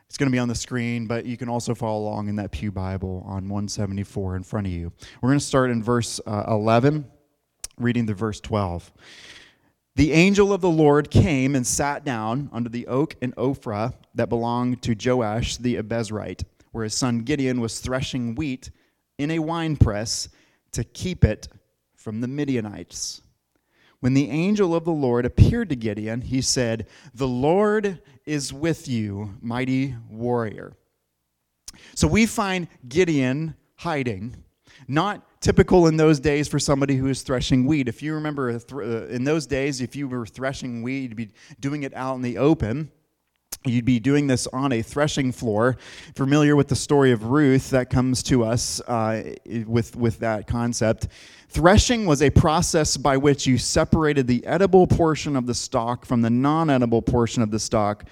It's 0.07 0.17
going 0.17 0.31
to 0.31 0.33
be 0.33 0.39
on 0.39 0.49
the 0.49 0.55
screen, 0.55 1.07
but 1.07 1.27
you 1.27 1.37
can 1.37 1.51
also 1.51 1.75
follow 1.75 2.01
along 2.01 2.29
in 2.29 2.37
that 2.37 2.51
Pew 2.51 2.73
Bible 2.73 3.23
on 3.27 3.49
174 3.49 4.37
in 4.37 4.43
front 4.43 4.67
of 4.67 4.73
you. 4.73 4.91
We're 5.21 5.29
going 5.29 5.39
to 5.39 5.45
start 5.45 5.71
in 5.71 5.83
verse 5.83 6.19
uh, 6.27 6.45
11, 6.49 7.05
reading 7.77 8.07
the 8.07 8.15
verse 8.15 8.41
12. 8.41 8.91
The 9.99 10.13
angel 10.13 10.53
of 10.53 10.61
the 10.61 10.71
Lord 10.71 11.11
came 11.11 11.57
and 11.57 11.67
sat 11.67 12.05
down 12.05 12.51
under 12.53 12.69
the 12.69 12.87
oak 12.87 13.17
in 13.21 13.33
Ophrah 13.33 13.95
that 14.15 14.29
belonged 14.29 14.81
to 14.83 14.95
Joash 14.95 15.57
the 15.57 15.75
Abiezrite, 15.75 16.45
where 16.71 16.85
his 16.85 16.95
son 16.95 17.23
Gideon 17.23 17.61
was 17.61 17.81
threshing 17.81 18.37
wheat 18.37 18.71
in 19.19 19.33
a 19.33 19.41
winepress 19.41 20.29
to 20.71 20.85
keep 20.85 21.25
it 21.25 21.49
from 21.97 22.21
the 22.21 22.29
Midianites. 22.29 23.23
When 23.99 24.15
the 24.15 24.31
angel 24.31 24.73
of 24.73 24.85
the 24.85 24.93
Lord 24.93 25.27
appeared 25.27 25.69
to 25.71 25.75
Gideon, 25.75 26.21
he 26.21 26.43
said, 26.43 26.87
The 27.13 27.27
Lord 27.27 28.01
is 28.25 28.53
with 28.53 28.87
you, 28.87 29.35
mighty 29.43 29.97
warrior. 30.09 30.77
So 31.97 32.07
we 32.07 32.27
find 32.27 32.69
Gideon 32.89 33.57
hiding, 33.75 34.45
not 34.87 35.41
typical 35.41 35.87
in 35.87 35.97
those 35.97 36.21
days 36.21 36.49
for 36.49 36.59
somebody 36.59 36.97
who 36.97 37.09
is 37.09 37.23
threshing 37.23 37.67
wheat. 37.67 37.89
If 37.89 38.03
you 38.03 38.15
remember 38.15 38.51
uh, 38.51 39.07
in 39.07 39.25
those 39.25 39.47
days, 39.47 39.81
if 39.81 39.97
you 39.97 40.09
were 40.09 40.27
threshing 40.27 40.83
wheat, 40.83 41.03
you'd 41.03 41.17
be 41.17 41.31
doing 41.61 41.83
it 41.83 41.95
out 41.95 42.17
in 42.17 42.23
the 42.23 42.39
open. 42.39 42.91
You'd 43.65 43.85
be 43.85 43.99
doing 43.99 44.29
this 44.29 44.47
on 44.49 44.73
a 44.73 44.83
threshing 44.83 45.33
floor. 45.33 45.77
Familiar 46.15 46.55
with 46.55 46.69
the 46.69 46.77
story 46.77 47.11
of 47.11 47.25
Ruth 47.25 47.71
that 47.71 47.91
comes 47.91 48.23
to 48.25 48.45
us 48.45 48.81
uh, 48.83 49.35
with, 49.67 49.97
with 49.97 50.21
that 50.21 50.47
concept. 50.47 51.09
Threshing 51.49 52.07
was 52.07 52.23
a 52.23 52.31
process 52.31 52.97
by 52.97 53.17
which 53.17 53.47
you 53.47 53.59
separated 53.59 54.27
the 54.27 54.47
edible 54.47 54.87
portion 54.87 55.35
of 55.35 55.47
the 55.47 55.55
stalk 55.55 56.07
from 56.07 56.23
the 56.23 56.31
non 56.31 56.71
edible 56.71 57.03
portion 57.03 57.43
of 57.43 57.51
the 57.51 57.59
stalk 57.59 58.05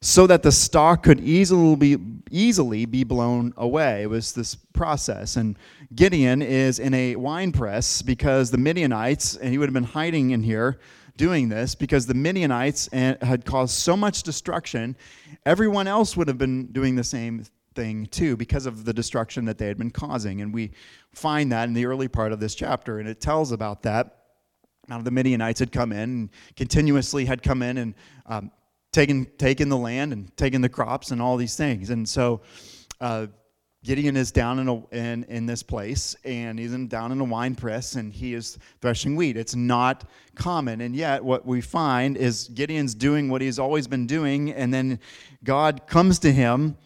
so 0.00 0.26
that 0.26 0.42
the 0.42 0.52
stalk 0.52 1.02
could 1.02 1.20
easily 1.20 1.76
be, 1.76 1.96
easily 2.30 2.86
be 2.86 3.04
blown 3.04 3.52
away. 3.56 4.02
It 4.02 4.10
was 4.10 4.32
this 4.32 4.54
process. 4.54 5.36
And 5.36 5.58
Gideon 5.94 6.40
is 6.40 6.78
in 6.78 6.94
a 6.94 7.16
wine 7.16 7.50
press 7.50 8.02
because 8.02 8.50
the 8.50 8.58
Midianites, 8.58 9.36
and 9.36 9.50
he 9.50 9.58
would 9.58 9.68
have 9.68 9.74
been 9.74 9.84
hiding 9.84 10.30
in 10.30 10.42
here 10.42 10.78
doing 11.16 11.48
this 11.48 11.74
because 11.74 12.06
the 12.06 12.14
Midianites 12.14 12.88
eh, 12.92 13.16
had 13.22 13.44
caused 13.44 13.74
so 13.74 13.96
much 13.96 14.22
destruction. 14.22 14.96
Everyone 15.44 15.88
else 15.88 16.16
would 16.16 16.28
have 16.28 16.38
been 16.38 16.66
doing 16.66 16.94
the 16.94 17.04
same 17.04 17.44
thing 17.74 18.06
too 18.06 18.36
because 18.36 18.66
of 18.66 18.84
the 18.84 18.92
destruction 18.92 19.44
that 19.46 19.58
they 19.58 19.66
had 19.66 19.78
been 19.78 19.90
causing. 19.90 20.40
And 20.40 20.54
we 20.54 20.70
find 21.12 21.50
that 21.50 21.68
in 21.68 21.74
the 21.74 21.86
early 21.86 22.08
part 22.08 22.32
of 22.32 22.38
this 22.38 22.54
chapter, 22.54 23.00
and 23.00 23.08
it 23.08 23.20
tells 23.20 23.50
about 23.50 23.82
that. 23.82 24.14
Now, 24.88 25.02
the 25.02 25.10
Midianites 25.10 25.60
had 25.60 25.70
come 25.70 25.92
in 25.92 26.30
continuously 26.56 27.26
had 27.26 27.42
come 27.42 27.62
in 27.62 27.76
and 27.76 27.94
um, 28.24 28.50
taken, 28.98 29.26
taken 29.38 29.68
the 29.68 29.76
land 29.76 30.12
and 30.12 30.36
taking 30.36 30.60
the 30.60 30.68
crops 30.68 31.12
and 31.12 31.22
all 31.22 31.36
these 31.36 31.54
things. 31.54 31.90
And 31.90 32.08
so 32.08 32.40
uh, 33.00 33.28
Gideon 33.84 34.16
is 34.16 34.32
down 34.32 34.58
in, 34.58 34.66
a, 34.66 34.86
in, 34.88 35.22
in 35.28 35.46
this 35.46 35.62
place, 35.62 36.16
and 36.24 36.58
he's 36.58 36.72
in, 36.72 36.88
down 36.88 37.12
in 37.12 37.20
a 37.20 37.24
wine 37.24 37.54
press, 37.54 37.94
and 37.94 38.12
he 38.12 38.34
is 38.34 38.58
threshing 38.80 39.14
wheat. 39.14 39.36
It's 39.36 39.54
not 39.54 40.02
common. 40.34 40.80
And 40.80 40.96
yet, 40.96 41.22
what 41.22 41.46
we 41.46 41.60
find 41.60 42.16
is 42.16 42.48
Gideon's 42.48 42.92
doing 42.92 43.28
what 43.28 43.40
he's 43.40 43.60
always 43.60 43.86
been 43.86 44.08
doing, 44.08 44.52
and 44.52 44.74
then 44.74 44.98
God 45.44 45.86
comes 45.86 46.18
to 46.20 46.32
him 46.32 46.76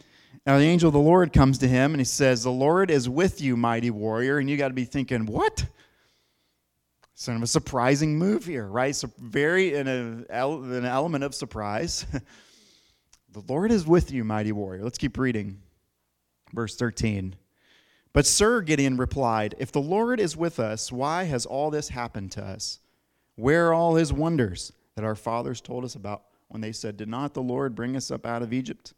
now, 0.45 0.59
the 0.59 0.65
angel 0.65 0.89
of 0.89 0.93
the 0.93 0.99
Lord 0.99 1.33
comes 1.33 1.59
to 1.59 1.69
him 1.69 1.93
and 1.93 2.01
he 2.01 2.05
says, 2.05 2.43
The 2.43 2.51
Lord 2.51 2.91
is 2.91 3.09
with 3.09 3.41
you, 3.41 3.57
mighty 3.57 3.91
warrior. 3.91 4.39
And 4.39 4.51
you 4.51 4.57
got 4.57 4.69
to 4.69 4.75
be 4.75 4.85
thinking, 4.85 5.25
What? 5.27 5.67
Sort 7.23 7.37
of 7.37 7.45
a 7.45 7.47
surprising 7.47 8.19
move 8.19 8.47
here, 8.47 8.67
right? 8.67 8.97
So, 8.97 9.09
very 9.17 9.77
in 9.77 9.87
a, 9.87 10.25
an 10.29 10.85
element 10.85 11.23
of 11.23 11.37
surprise. 11.37 12.05
the 13.33 13.45
Lord 13.47 13.71
is 13.71 13.87
with 13.87 14.11
you, 14.11 14.25
mighty 14.25 14.51
warrior. 14.51 14.83
Let's 14.83 14.99
keep 14.99 15.17
reading. 15.17 15.61
Verse 16.53 16.75
13. 16.75 17.37
But 18.13 18.27
Sir 18.27 18.61
Gideon 18.61 18.97
replied, 18.97 19.55
If 19.59 19.71
the 19.71 19.81
Lord 19.81 20.19
is 20.19 20.37
with 20.37 20.59
us, 20.59 20.91
why 20.91 21.23
has 21.23 21.47
all 21.47 21.71
this 21.71 21.91
happened 21.91 22.33
to 22.33 22.43
us? 22.43 22.81
Where 23.37 23.69
are 23.69 23.73
all 23.73 23.95
his 23.95 24.13
wonders 24.13 24.73
that 24.97 25.05
our 25.05 25.15
fathers 25.15 25.61
told 25.61 25.85
us 25.85 25.95
about 25.95 26.25
when 26.49 26.61
they 26.61 26.73
said, 26.73 26.97
Did 26.97 27.09
not 27.09 27.35
the 27.35 27.41
Lord 27.41 27.77
bring 27.77 27.95
us 27.95 28.11
up 28.11 28.27
out 28.27 28.43
of 28.43 28.53
Egypt? 28.53 28.95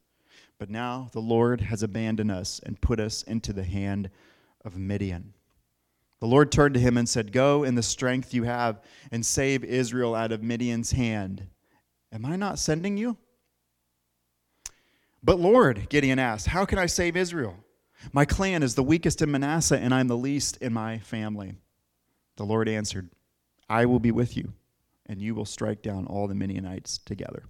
But 0.59 0.71
now 0.71 1.11
the 1.12 1.21
Lord 1.21 1.61
has 1.61 1.83
abandoned 1.83 2.31
us 2.31 2.59
and 2.64 2.81
put 2.81 3.00
us 3.00 3.23
into 3.25 3.52
the 3.52 3.64
hand 3.64 4.09
of 4.64 4.78
Midian. 4.78 5.34
The 6.21 6.26
Lord 6.26 6.50
turned 6.50 6.75
to 6.75 6.80
him 6.80 6.97
and 6.97 7.09
said, 7.09 7.33
Go 7.33 7.64
in 7.64 7.75
the 7.75 7.83
strength 7.83 8.33
you 8.33 8.44
have 8.44 8.80
and 9.11 9.25
save 9.25 9.64
Israel 9.64 10.14
out 10.14 10.33
of 10.33 10.42
Midian's 10.42 10.92
hand. 10.92 11.49
Am 12.12 12.25
I 12.25 12.37
not 12.37 12.59
sending 12.59 12.97
you? 12.97 13.16
But 15.23 15.40
Lord, 15.40 15.88
Gideon 15.88 16.18
asked, 16.18 16.49
How 16.49 16.64
can 16.64 16.78
I 16.78 16.87
save 16.87 17.16
Israel? 17.16 17.56
My 18.12 18.25
clan 18.25 18.62
is 18.62 18.75
the 18.75 18.83
weakest 18.83 19.23
in 19.23 19.30
Manasseh, 19.30 19.78
and 19.78 19.94
I'm 19.94 20.09
the 20.09 20.16
least 20.16 20.56
in 20.59 20.73
my 20.73 20.99
family. 20.99 21.54
The 22.37 22.44
Lord 22.44 22.68
answered, 22.68 23.11
I 23.68 23.87
will 23.87 24.00
be 24.00 24.11
with 24.11 24.37
you, 24.37 24.52
and 25.06 25.21
you 25.21 25.35
will 25.35 25.47
strike 25.47 25.83
down 25.83 26.06
all 26.06 26.28
the 26.28 26.35
Midianites 26.35 26.99
together. 26.99 27.44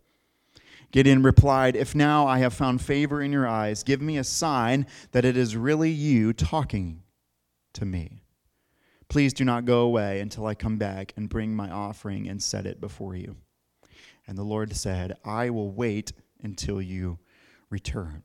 Gideon 0.93 1.23
replied, 1.23 1.75
If 1.75 1.95
now 1.95 2.27
I 2.27 2.39
have 2.39 2.55
found 2.55 2.81
favor 2.81 3.21
in 3.21 3.33
your 3.33 3.49
eyes, 3.49 3.83
give 3.83 4.01
me 4.01 4.17
a 4.17 4.25
sign 4.25 4.87
that 5.11 5.25
it 5.25 5.37
is 5.37 5.57
really 5.57 5.91
you 5.91 6.33
talking 6.33 7.03
to 7.73 7.85
me. 7.85 8.24
Please 9.09 9.33
do 9.33 9.45
not 9.45 9.65
go 9.65 9.81
away 9.81 10.21
until 10.21 10.47
I 10.47 10.55
come 10.55 10.79
back 10.79 11.13
and 11.17 11.29
bring 11.29 11.55
my 11.55 11.71
offering 11.71 12.29
and 12.29 12.43
set 12.43 12.67
it 12.67 12.81
before 12.81 13.15
you. 13.15 13.37
And 14.27 14.39
the 14.39 14.43
Lord 14.43 14.75
said, 14.75 15.17
I 15.25 15.51
will 15.51 15.71
wait 15.71 16.13
until 16.43 16.81
you 16.81 17.19
return. 17.71 18.23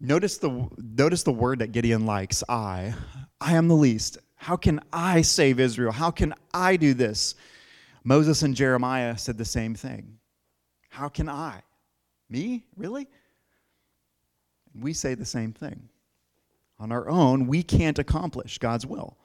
Notice 0.00 0.38
the, 0.38 0.68
notice 0.78 1.22
the 1.22 1.32
word 1.32 1.58
that 1.58 1.72
Gideon 1.72 2.06
likes 2.06 2.44
I. 2.48 2.94
I 3.40 3.54
am 3.54 3.68
the 3.68 3.74
least. 3.74 4.18
How 4.36 4.56
can 4.56 4.80
I 4.92 5.22
save 5.22 5.58
Israel? 5.58 5.90
How 5.90 6.10
can 6.10 6.34
I 6.54 6.76
do 6.76 6.94
this? 6.94 7.34
Moses 8.04 8.42
and 8.42 8.54
Jeremiah 8.54 9.18
said 9.18 9.36
the 9.36 9.44
same 9.44 9.74
thing. 9.74 10.18
How 10.88 11.08
can 11.08 11.28
I? 11.28 11.62
Me? 12.30 12.64
Really? 12.76 13.08
We 14.78 14.92
say 14.92 15.14
the 15.14 15.24
same 15.24 15.52
thing. 15.52 15.88
On 16.78 16.92
our 16.92 17.08
own, 17.08 17.46
we 17.46 17.62
can't 17.62 17.98
accomplish 17.98 18.58
God's 18.58 18.86
will. 18.86 19.16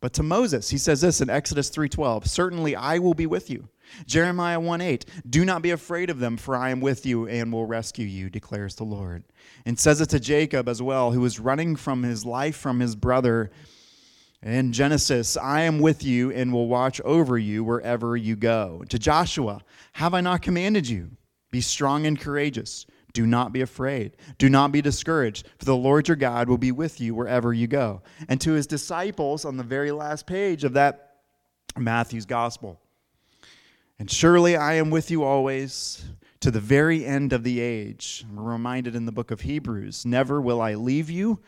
But 0.00 0.12
to 0.14 0.22
Moses, 0.24 0.70
he 0.70 0.78
says 0.78 1.00
this 1.00 1.20
in 1.20 1.30
Exodus 1.30 1.70
3:12, 1.70 2.26
"Certainly 2.26 2.74
I 2.74 2.98
will 2.98 3.14
be 3.14 3.24
with 3.24 3.48
you." 3.48 3.68
Jeremiah 4.04 4.58
1:8, 4.58 5.04
"Do 5.28 5.44
not 5.44 5.62
be 5.62 5.70
afraid 5.70 6.10
of 6.10 6.18
them, 6.18 6.36
for 6.36 6.56
I 6.56 6.70
am 6.70 6.80
with 6.80 7.06
you 7.06 7.28
and 7.28 7.52
will 7.52 7.66
rescue 7.66 8.06
you," 8.06 8.28
declares 8.28 8.74
the 8.74 8.84
Lord. 8.84 9.22
And 9.64 9.78
says 9.78 10.00
it 10.00 10.08
to 10.10 10.18
Jacob 10.18 10.68
as 10.68 10.82
well, 10.82 11.12
who 11.12 11.20
was 11.20 11.38
running 11.38 11.76
from 11.76 12.02
his 12.02 12.24
life 12.24 12.56
from 12.56 12.80
his 12.80 12.96
brother. 12.96 13.52
In 14.42 14.72
Genesis, 14.72 15.36
I 15.36 15.60
am 15.60 15.78
with 15.78 16.02
you 16.02 16.32
and 16.32 16.52
will 16.52 16.66
watch 16.66 17.00
over 17.02 17.38
you 17.38 17.62
wherever 17.62 18.16
you 18.16 18.34
go. 18.34 18.82
To 18.88 18.98
Joshua, 18.98 19.62
have 19.92 20.14
I 20.14 20.20
not 20.20 20.42
commanded 20.42 20.88
you? 20.88 21.12
Be 21.52 21.60
strong 21.60 22.06
and 22.06 22.18
courageous. 22.18 22.86
Do 23.12 23.26
not 23.26 23.52
be 23.52 23.60
afraid. 23.60 24.16
Do 24.38 24.48
not 24.48 24.72
be 24.72 24.80
discouraged, 24.80 25.46
for 25.58 25.64
the 25.64 25.76
Lord 25.76 26.08
your 26.08 26.16
God 26.16 26.48
will 26.48 26.58
be 26.58 26.72
with 26.72 27.00
you 27.00 27.14
wherever 27.14 27.52
you 27.52 27.66
go. 27.66 28.02
And 28.28 28.40
to 28.40 28.52
his 28.52 28.66
disciples 28.66 29.44
on 29.44 29.56
the 29.56 29.62
very 29.62 29.92
last 29.92 30.26
page 30.26 30.64
of 30.64 30.74
that 30.74 31.16
Matthew's 31.76 32.26
gospel. 32.26 32.80
And 33.98 34.10
surely 34.10 34.56
I 34.56 34.74
am 34.74 34.90
with 34.90 35.10
you 35.10 35.22
always 35.22 36.04
to 36.40 36.50
the 36.50 36.60
very 36.60 37.04
end 37.04 37.32
of 37.32 37.44
the 37.44 37.60
age. 37.60 38.24
We're 38.34 38.42
reminded 38.42 38.96
in 38.96 39.06
the 39.06 39.12
book 39.12 39.30
of 39.30 39.42
Hebrews 39.42 40.04
never 40.04 40.40
will 40.40 40.60
I 40.60 40.74
leave 40.74 41.08
you, 41.08 41.38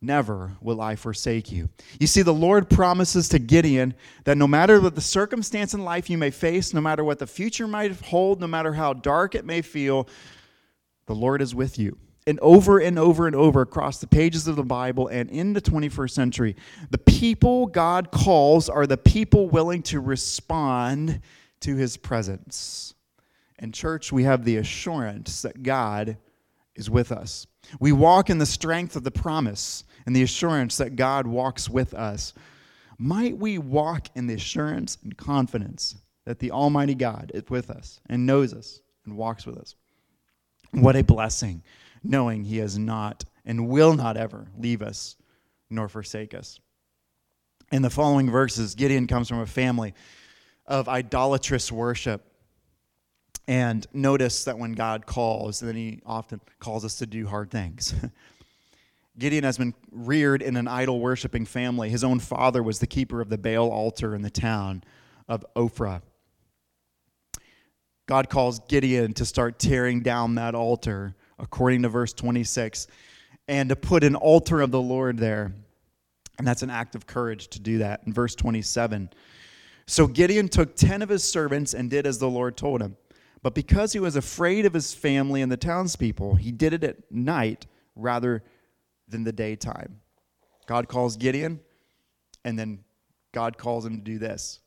never 0.00 0.52
will 0.60 0.80
I 0.80 0.94
forsake 0.94 1.50
you. 1.50 1.68
You 1.98 2.06
see, 2.06 2.22
the 2.22 2.32
Lord 2.32 2.70
promises 2.70 3.28
to 3.30 3.38
Gideon 3.38 3.94
that 4.24 4.38
no 4.38 4.46
matter 4.46 4.80
what 4.80 4.94
the 4.94 5.00
circumstance 5.00 5.74
in 5.74 5.84
life 5.84 6.08
you 6.08 6.18
may 6.18 6.30
face, 6.30 6.72
no 6.72 6.80
matter 6.80 7.02
what 7.02 7.18
the 7.18 7.26
future 7.26 7.66
might 7.66 7.92
hold, 8.00 8.40
no 8.40 8.46
matter 8.46 8.72
how 8.72 8.92
dark 8.92 9.34
it 9.34 9.44
may 9.44 9.60
feel, 9.62 10.08
the 11.06 11.14
Lord 11.14 11.42
is 11.42 11.54
with 11.54 11.78
you. 11.78 11.98
And 12.28 12.40
over 12.40 12.78
and 12.78 12.98
over 12.98 13.28
and 13.28 13.36
over 13.36 13.60
across 13.60 13.98
the 13.98 14.08
pages 14.08 14.48
of 14.48 14.56
the 14.56 14.64
Bible 14.64 15.06
and 15.06 15.30
in 15.30 15.52
the 15.52 15.60
21st 15.60 16.10
century, 16.10 16.56
the 16.90 16.98
people 16.98 17.66
God 17.66 18.10
calls 18.10 18.68
are 18.68 18.86
the 18.86 18.96
people 18.96 19.48
willing 19.48 19.82
to 19.84 20.00
respond 20.00 21.20
to 21.60 21.76
his 21.76 21.96
presence. 21.96 22.94
In 23.60 23.70
church, 23.70 24.12
we 24.12 24.24
have 24.24 24.44
the 24.44 24.56
assurance 24.56 25.42
that 25.42 25.62
God 25.62 26.16
is 26.74 26.90
with 26.90 27.12
us. 27.12 27.46
We 27.80 27.92
walk 27.92 28.28
in 28.28 28.38
the 28.38 28.46
strength 28.46 28.96
of 28.96 29.04
the 29.04 29.10
promise 29.10 29.84
and 30.04 30.14
the 30.14 30.22
assurance 30.22 30.76
that 30.78 30.96
God 30.96 31.26
walks 31.26 31.68
with 31.68 31.94
us. 31.94 32.34
Might 32.98 33.36
we 33.38 33.58
walk 33.58 34.08
in 34.14 34.26
the 34.26 34.34
assurance 34.34 34.98
and 35.02 35.16
confidence 35.16 35.96
that 36.24 36.38
the 36.38 36.50
Almighty 36.50 36.94
God 36.94 37.30
is 37.34 37.44
with 37.48 37.70
us 37.70 38.00
and 38.08 38.26
knows 38.26 38.52
us 38.52 38.80
and 39.04 39.16
walks 39.16 39.46
with 39.46 39.58
us? 39.58 39.74
What 40.76 40.94
a 40.94 41.02
blessing, 41.02 41.62
knowing 42.04 42.44
He 42.44 42.58
has 42.58 42.78
not 42.78 43.24
and 43.46 43.68
will 43.68 43.94
not 43.94 44.18
ever 44.18 44.48
leave 44.58 44.82
us 44.82 45.16
nor 45.70 45.88
forsake 45.88 46.34
us. 46.34 46.60
In 47.72 47.80
the 47.80 47.88
following 47.88 48.30
verses, 48.30 48.74
Gideon 48.74 49.06
comes 49.06 49.28
from 49.28 49.40
a 49.40 49.46
family 49.46 49.94
of 50.66 50.86
idolatrous 50.86 51.72
worship. 51.72 52.22
And 53.48 53.86
notice 53.94 54.44
that 54.44 54.58
when 54.58 54.72
God 54.72 55.06
calls, 55.06 55.60
then 55.60 55.76
He 55.76 56.02
often 56.04 56.42
calls 56.58 56.84
us 56.84 56.96
to 56.96 57.06
do 57.06 57.26
hard 57.26 57.50
things. 57.50 57.94
Gideon 59.18 59.44
has 59.44 59.56
been 59.56 59.72
reared 59.90 60.42
in 60.42 60.56
an 60.56 60.68
idol 60.68 61.00
worshiping 61.00 61.46
family. 61.46 61.88
His 61.88 62.04
own 62.04 62.20
father 62.20 62.62
was 62.62 62.80
the 62.80 62.86
keeper 62.86 63.22
of 63.22 63.30
the 63.30 63.38
Baal 63.38 63.70
altar 63.70 64.14
in 64.14 64.20
the 64.20 64.30
town 64.30 64.84
of 65.26 65.42
Ophrah. 65.56 66.02
God 68.06 68.28
calls 68.30 68.60
Gideon 68.68 69.12
to 69.14 69.24
start 69.24 69.58
tearing 69.58 70.00
down 70.00 70.36
that 70.36 70.54
altar, 70.54 71.14
according 71.38 71.82
to 71.82 71.88
verse 71.88 72.12
26, 72.12 72.86
and 73.48 73.68
to 73.68 73.76
put 73.76 74.04
an 74.04 74.14
altar 74.14 74.60
of 74.60 74.70
the 74.70 74.80
Lord 74.80 75.18
there. 75.18 75.52
And 76.38 76.46
that's 76.46 76.62
an 76.62 76.70
act 76.70 76.94
of 76.94 77.06
courage 77.06 77.48
to 77.48 77.60
do 77.60 77.78
that. 77.78 78.02
In 78.06 78.12
verse 78.12 78.34
27, 78.34 79.10
so 79.86 80.06
Gideon 80.06 80.48
took 80.48 80.76
10 80.76 81.02
of 81.02 81.08
his 81.08 81.24
servants 81.24 81.72
and 81.74 81.88
did 81.88 82.06
as 82.06 82.18
the 82.18 82.28
Lord 82.28 82.56
told 82.56 82.82
him. 82.82 82.96
But 83.42 83.54
because 83.54 83.92
he 83.92 84.00
was 84.00 84.16
afraid 84.16 84.66
of 84.66 84.74
his 84.74 84.92
family 84.92 85.42
and 85.42 85.50
the 85.50 85.56
townspeople, 85.56 86.34
he 86.34 86.50
did 86.50 86.72
it 86.72 86.82
at 86.82 87.10
night 87.12 87.66
rather 87.94 88.42
than 89.08 89.24
the 89.24 89.32
daytime. 89.32 90.00
God 90.66 90.88
calls 90.88 91.16
Gideon, 91.16 91.60
and 92.44 92.58
then 92.58 92.80
God 93.32 93.56
calls 93.56 93.86
him 93.86 93.98
to 93.98 94.02
do 94.02 94.18
this. 94.18 94.60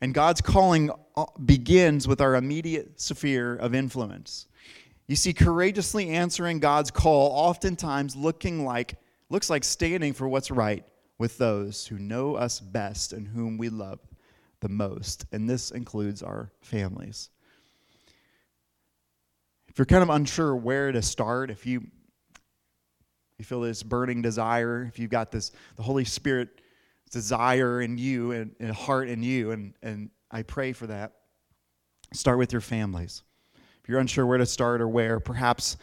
And 0.00 0.14
God's 0.14 0.40
calling 0.40 0.90
uh, 1.16 1.24
begins 1.44 2.06
with 2.06 2.20
our 2.20 2.36
immediate 2.36 3.00
sphere 3.00 3.56
of 3.56 3.74
influence. 3.74 4.46
You 5.06 5.16
see, 5.16 5.32
courageously 5.32 6.10
answering 6.10 6.60
God's 6.60 6.90
call 6.90 7.30
oftentimes 7.32 8.14
looking 8.14 8.64
like 8.64 8.96
looks 9.30 9.50
like 9.50 9.64
standing 9.64 10.12
for 10.12 10.28
what's 10.28 10.50
right 10.50 10.84
with 11.18 11.36
those 11.38 11.86
who 11.86 11.98
know 11.98 12.36
us 12.36 12.60
best 12.60 13.12
and 13.12 13.26
whom 13.26 13.58
we 13.58 13.68
love 13.68 13.98
the 14.60 14.68
most. 14.68 15.26
And 15.32 15.48
this 15.48 15.70
includes 15.70 16.22
our 16.22 16.52
families. 16.60 17.30
If 19.68 19.78
you're 19.78 19.86
kind 19.86 20.02
of 20.02 20.10
unsure 20.10 20.54
where 20.56 20.92
to 20.92 21.02
start, 21.02 21.50
if 21.50 21.66
you 21.66 21.86
you 23.38 23.44
feel 23.44 23.60
this 23.60 23.84
burning 23.84 24.20
desire, 24.20 24.82
if 24.82 24.98
you've 24.98 25.10
got 25.10 25.30
this 25.30 25.52
the 25.76 25.82
Holy 25.82 26.04
Spirit 26.04 26.60
desire 27.08 27.80
in 27.80 27.98
you 27.98 28.32
and, 28.32 28.54
and 28.60 28.72
heart 28.72 29.08
in 29.08 29.22
you, 29.22 29.50
and, 29.50 29.74
and 29.82 30.10
I 30.30 30.42
pray 30.42 30.72
for 30.72 30.86
that. 30.86 31.12
Start 32.12 32.38
with 32.38 32.52
your 32.52 32.60
families. 32.60 33.22
If 33.82 33.88
you're 33.88 34.00
unsure 34.00 34.26
where 34.26 34.38
to 34.38 34.46
start 34.46 34.80
or 34.80 34.88
where, 34.88 35.20
perhaps 35.20 35.76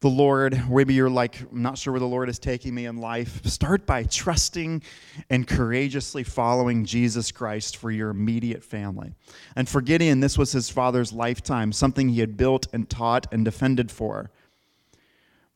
the 0.00 0.08
Lord, 0.08 0.62
maybe 0.70 0.94
you're 0.94 1.10
like, 1.10 1.40
I'm 1.40 1.62
not 1.62 1.76
sure 1.76 1.92
where 1.92 2.00
the 2.00 2.06
Lord 2.06 2.28
is 2.28 2.38
taking 2.38 2.74
me 2.74 2.86
in 2.86 2.98
life. 2.98 3.44
Start 3.46 3.84
by 3.84 4.04
trusting 4.04 4.82
and 5.28 5.46
courageously 5.46 6.22
following 6.22 6.84
Jesus 6.84 7.32
Christ 7.32 7.76
for 7.76 7.90
your 7.90 8.10
immediate 8.10 8.62
family. 8.62 9.14
And 9.56 9.68
for 9.68 9.80
Gideon, 9.80 10.20
this 10.20 10.38
was 10.38 10.52
his 10.52 10.70
father's 10.70 11.12
lifetime, 11.12 11.72
something 11.72 12.08
he 12.08 12.20
had 12.20 12.36
built 12.36 12.68
and 12.72 12.88
taught 12.88 13.26
and 13.32 13.44
defended 13.44 13.90
for 13.90 14.30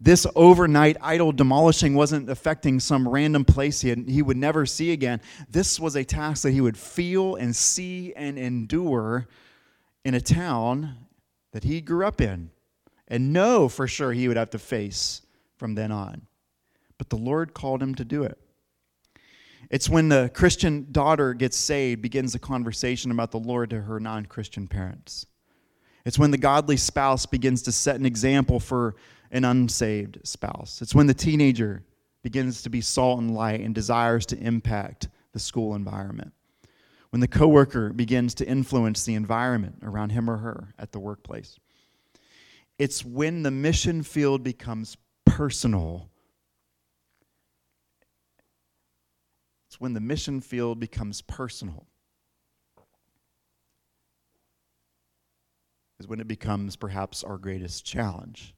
this 0.03 0.27
overnight 0.35 0.97
idol 1.01 1.31
demolishing 1.31 1.95
wasn't 1.95 2.29
affecting 2.29 2.81
some 2.81 3.09
random 3.09 3.45
place 3.45 3.81
he, 3.81 3.89
had, 3.89 4.09
he 4.09 4.21
would 4.21 4.37
never 4.37 4.67
see 4.67 4.91
again. 4.91 5.21
This 5.49 5.79
was 5.79 5.95
a 5.95 6.03
task 6.03 6.43
that 6.43 6.51
he 6.51 6.61
would 6.61 6.77
feel 6.77 7.37
and 7.37 7.55
see 7.55 8.13
and 8.15 8.37
endure 8.37 9.29
in 10.05 10.15
a 10.15 10.21
town 10.21 10.97
that 11.53 11.63
he 11.63 11.81
grew 11.81 12.05
up 12.05 12.21
in 12.21 12.51
and 13.07 13.33
know 13.33 13.69
for 13.69 13.87
sure 13.87 14.13
he 14.13 14.27
would 14.27 14.37
have 14.37 14.51
to 14.51 14.59
face 14.59 15.23
from 15.57 15.77
then 15.77 15.93
on. 15.93 16.23
But 16.99 17.09
the 17.09 17.17
Lord 17.17 17.55
called 17.55 17.81
him 17.81 17.95
to 17.95 18.05
do 18.05 18.25
it. 18.25 18.39
It's 19.71 19.89
when 19.89 20.09
the 20.09 20.33
Christian 20.35 20.89
daughter 20.91 21.33
gets 21.33 21.57
saved, 21.57 22.03
begins 22.03 22.35
a 22.35 22.41
conversation 22.41 23.13
about 23.13 23.31
the 23.31 23.39
Lord 23.39 23.71
to 23.71 23.83
her 23.83 24.01
non 24.01 24.27
Christian 24.27 24.67
parents. 24.67 25.27
It's 26.05 26.19
when 26.19 26.33
the 26.33 26.39
godly 26.39 26.77
spouse 26.77 27.25
begins 27.27 27.63
to 27.63 27.73
set 27.73 27.95
an 27.97 28.05
example 28.05 28.59
for 28.59 28.97
an 29.33 29.45
unsaved 29.45 30.19
spouse. 30.25 30.81
It's 30.83 30.95
when 30.95 31.07
the 31.07 31.15
teenager 31.15 31.83
begins 32.23 32.63
to 32.63 32.71
be 32.71 32.83
salt 32.83 33.19
and 33.19 33.35
light 33.35 33.61
and 33.61 33.75
desires 33.75 34.27
to 34.27 34.39
impact 34.39 35.09
the 35.33 35.41
school 35.41 35.75
environment. 35.75 36.33
When 37.11 37.21
the 37.21 37.29
coworker 37.29 37.93
begins 37.93 38.35
to 38.37 38.47
influence 38.47 39.05
the 39.05 39.15
environment 39.15 39.81
around 39.83 40.11
him 40.11 40.31
or 40.31 40.37
her 40.37 40.75
at 40.79 40.93
the 40.93 41.01
workplace. 41.01 41.59
It's 42.79 43.05
when 43.05 43.43
the 43.43 43.51
mission 43.51 44.03
field 44.03 44.43
becomes 44.43 44.97
personal. 45.25 46.09
It's 49.69 49.81
when 49.81 49.95
the 49.95 50.01
mission 50.01 50.41
field 50.41 50.79
becomes 50.79 51.23
personal. 51.23 51.87
Is 55.99 56.09
when 56.09 56.21
it 56.21 56.29
becomes 56.29 56.77
perhaps 56.77 57.23
our 57.23 57.39
greatest 57.39 57.85
challenge. 57.85 58.55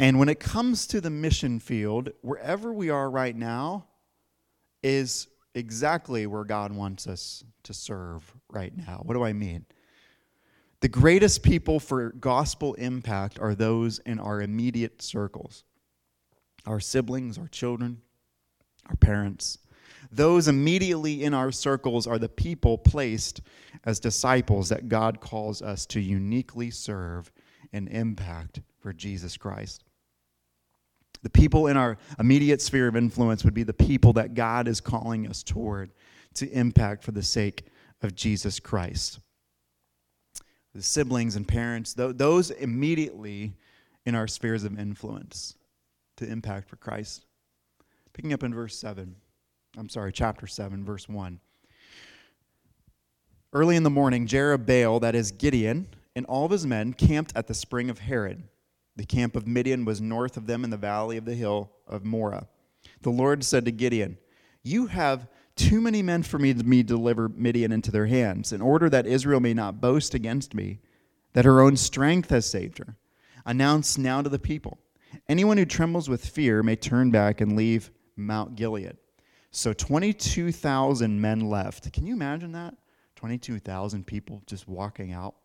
And 0.00 0.18
when 0.18 0.30
it 0.30 0.40
comes 0.40 0.86
to 0.88 1.00
the 1.02 1.10
mission 1.10 1.60
field, 1.60 2.08
wherever 2.22 2.72
we 2.72 2.88
are 2.88 3.10
right 3.10 3.36
now 3.36 3.84
is 4.82 5.28
exactly 5.54 6.26
where 6.26 6.44
God 6.44 6.72
wants 6.72 7.06
us 7.06 7.44
to 7.64 7.74
serve 7.74 8.32
right 8.48 8.74
now. 8.74 9.02
What 9.04 9.12
do 9.12 9.22
I 9.22 9.34
mean? 9.34 9.66
The 10.80 10.88
greatest 10.88 11.42
people 11.42 11.78
for 11.78 12.12
gospel 12.12 12.72
impact 12.74 13.38
are 13.38 13.54
those 13.54 13.98
in 13.98 14.18
our 14.18 14.40
immediate 14.40 15.02
circles 15.02 15.64
our 16.66 16.80
siblings, 16.80 17.36
our 17.36 17.48
children, 17.48 18.00
our 18.86 18.96
parents. 18.96 19.58
Those 20.10 20.48
immediately 20.48 21.24
in 21.24 21.34
our 21.34 21.52
circles 21.52 22.06
are 22.06 22.18
the 22.18 22.28
people 22.28 22.78
placed 22.78 23.42
as 23.84 24.00
disciples 24.00 24.70
that 24.70 24.88
God 24.88 25.20
calls 25.20 25.60
us 25.60 25.84
to 25.86 26.00
uniquely 26.00 26.70
serve 26.70 27.30
and 27.72 27.88
impact 27.88 28.60
for 28.78 28.92
Jesus 28.92 29.36
Christ. 29.36 29.84
The 31.22 31.30
people 31.30 31.66
in 31.66 31.76
our 31.76 31.98
immediate 32.18 32.62
sphere 32.62 32.88
of 32.88 32.96
influence 32.96 33.44
would 33.44 33.54
be 33.54 33.62
the 33.62 33.72
people 33.72 34.12
that 34.14 34.34
God 34.34 34.66
is 34.66 34.80
calling 34.80 35.26
us 35.26 35.42
toward 35.42 35.92
to 36.34 36.50
impact 36.50 37.04
for 37.04 37.12
the 37.12 37.22
sake 37.22 37.64
of 38.02 38.14
Jesus 38.14 38.58
Christ. 38.58 39.20
The 40.74 40.82
siblings 40.82 41.36
and 41.36 41.46
parents, 41.46 41.94
those 41.94 42.50
immediately 42.50 43.54
in 44.06 44.14
our 44.14 44.26
spheres 44.26 44.64
of 44.64 44.78
influence 44.78 45.56
to 46.16 46.26
impact 46.26 46.68
for 46.68 46.76
Christ. 46.76 47.26
Picking 48.12 48.32
up 48.32 48.42
in 48.42 48.54
verse 48.54 48.76
7, 48.78 49.14
I'm 49.76 49.88
sorry, 49.88 50.12
chapter 50.12 50.46
7, 50.46 50.84
verse 50.84 51.08
1. 51.08 51.40
Early 53.52 53.76
in 53.76 53.82
the 53.82 53.90
morning, 53.90 54.26
Jerubbaal, 54.26 55.00
that 55.00 55.14
is 55.14 55.32
Gideon, 55.32 55.88
and 56.14 56.24
all 56.26 56.44
of 56.44 56.52
his 56.52 56.66
men 56.66 56.92
camped 56.92 57.32
at 57.36 57.46
the 57.46 57.54
spring 57.54 57.90
of 57.90 57.98
Harod. 57.98 58.44
The 59.00 59.06
camp 59.06 59.34
of 59.34 59.46
Midian 59.46 59.86
was 59.86 60.02
north 60.02 60.36
of 60.36 60.46
them 60.46 60.62
in 60.62 60.68
the 60.68 60.76
valley 60.76 61.16
of 61.16 61.24
the 61.24 61.34
hill 61.34 61.72
of 61.86 62.04
Moreh. 62.04 62.46
The 63.00 63.08
Lord 63.08 63.42
said 63.42 63.64
to 63.64 63.72
Gideon, 63.72 64.18
You 64.62 64.88
have 64.88 65.26
too 65.56 65.80
many 65.80 66.02
men 66.02 66.22
for 66.22 66.38
me 66.38 66.52
to 66.52 66.62
me 66.62 66.82
deliver 66.82 67.30
Midian 67.30 67.72
into 67.72 67.90
their 67.90 68.04
hands, 68.04 68.52
in 68.52 68.60
order 68.60 68.90
that 68.90 69.06
Israel 69.06 69.40
may 69.40 69.54
not 69.54 69.80
boast 69.80 70.12
against 70.12 70.52
me, 70.54 70.80
that 71.32 71.46
her 71.46 71.62
own 71.62 71.78
strength 71.78 72.28
has 72.28 72.44
saved 72.44 72.76
her. 72.76 72.98
Announce 73.46 73.96
now 73.96 74.20
to 74.20 74.28
the 74.28 74.38
people 74.38 74.76
anyone 75.30 75.56
who 75.56 75.64
trembles 75.64 76.10
with 76.10 76.26
fear 76.26 76.62
may 76.62 76.76
turn 76.76 77.10
back 77.10 77.40
and 77.40 77.56
leave 77.56 77.90
Mount 78.16 78.54
Gilead. 78.54 78.98
So 79.50 79.72
22,000 79.72 81.18
men 81.18 81.48
left. 81.48 81.90
Can 81.94 82.06
you 82.06 82.12
imagine 82.12 82.52
that? 82.52 82.74
22,000 83.16 84.06
people 84.06 84.42
just 84.44 84.68
walking 84.68 85.14
out. 85.14 85.36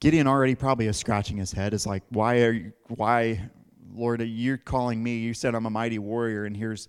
Gideon 0.00 0.26
already 0.26 0.54
probably 0.54 0.86
is 0.86 0.96
scratching 0.96 1.36
his 1.36 1.52
head. 1.52 1.74
Is 1.74 1.86
like, 1.86 2.02
why 2.10 2.42
are 2.42 2.52
you, 2.52 2.72
why, 2.88 3.50
Lord, 3.92 4.20
are 4.20 4.24
you're 4.24 4.56
calling 4.56 5.02
me? 5.02 5.18
You 5.18 5.34
said 5.34 5.54
I'm 5.54 5.66
a 5.66 5.70
mighty 5.70 5.98
warrior, 5.98 6.44
and 6.44 6.56
here's 6.56 6.88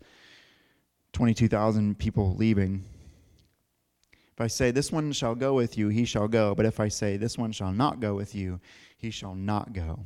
22,000 1.14 1.98
people 1.98 2.36
leaving. 2.36 2.84
If 4.40 4.42
I 4.42 4.48
say, 4.48 4.72
This 4.72 4.92
one 4.92 5.12
shall 5.12 5.36
go 5.36 5.54
with 5.54 5.78
you, 5.78 5.90
he 5.90 6.06
shall 6.06 6.28
go. 6.28 6.56
But 6.56 6.66
if 6.66 6.80
I 6.80 6.88
say, 6.88 7.18
This 7.18 7.38
one 7.38 7.52
shall 7.52 7.74
not 7.74 8.00
go 8.00 8.16
with 8.16 8.36
you, 8.36 8.60
he 8.98 9.12
shall 9.12 9.36
not 9.36 9.74
go. 9.74 10.06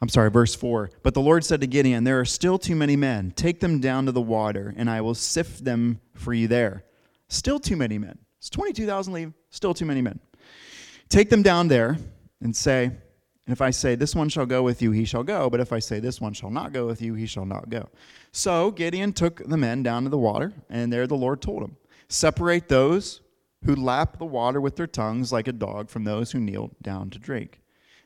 I'm 0.00 0.08
sorry, 0.08 0.30
verse 0.30 0.54
4. 0.54 0.90
But 1.02 1.12
the 1.12 1.20
Lord 1.20 1.44
said 1.44 1.60
to 1.60 1.66
Gideon, 1.66 2.04
There 2.04 2.20
are 2.20 2.24
still 2.24 2.58
too 2.58 2.76
many 2.76 2.96
men. 2.96 3.32
Take 3.32 3.60
them 3.60 3.80
down 3.80 4.06
to 4.06 4.12
the 4.12 4.22
water, 4.22 4.72
and 4.76 4.88
I 4.88 5.00
will 5.02 5.14
sift 5.14 5.64
them 5.64 6.00
for 6.14 6.32
you 6.32 6.48
there. 6.48 6.84
Still 7.28 7.60
too 7.60 7.76
many 7.76 7.98
men. 7.98 8.18
It's 8.40 8.48
22,000 8.50 9.12
leave, 9.12 9.32
still 9.50 9.74
too 9.74 9.84
many 9.84 10.00
men. 10.00 10.18
Take 11.10 11.28
them 11.28 11.42
down 11.42 11.68
there 11.68 11.98
and 12.40 12.56
say, 12.56 12.90
if 13.46 13.60
I 13.60 13.68
say, 13.68 13.96
This 13.96 14.14
one 14.14 14.30
shall 14.30 14.46
go 14.46 14.62
with 14.62 14.80
you, 14.80 14.92
he 14.92 15.04
shall 15.04 15.22
go. 15.22 15.50
But 15.50 15.60
if 15.60 15.74
I 15.74 15.78
say, 15.78 16.00
This 16.00 16.22
one 16.22 16.32
shall 16.32 16.50
not 16.50 16.72
go 16.72 16.86
with 16.86 17.02
you, 17.02 17.12
he 17.12 17.26
shall 17.26 17.44
not 17.44 17.68
go. 17.68 17.90
So 18.32 18.70
Gideon 18.70 19.12
took 19.12 19.46
the 19.46 19.58
men 19.58 19.82
down 19.82 20.04
to 20.04 20.08
the 20.08 20.16
water, 20.16 20.54
and 20.70 20.90
there 20.90 21.06
the 21.06 21.16
Lord 21.16 21.42
told 21.42 21.62
him, 21.62 21.76
Separate 22.08 22.68
those 22.68 23.20
who 23.66 23.76
lap 23.76 24.18
the 24.18 24.24
water 24.24 24.58
with 24.58 24.76
their 24.76 24.86
tongues 24.86 25.32
like 25.32 25.46
a 25.46 25.52
dog 25.52 25.90
from 25.90 26.04
those 26.04 26.32
who 26.32 26.40
kneel 26.40 26.70
down 26.80 27.10
to 27.10 27.18
drink. 27.18 27.60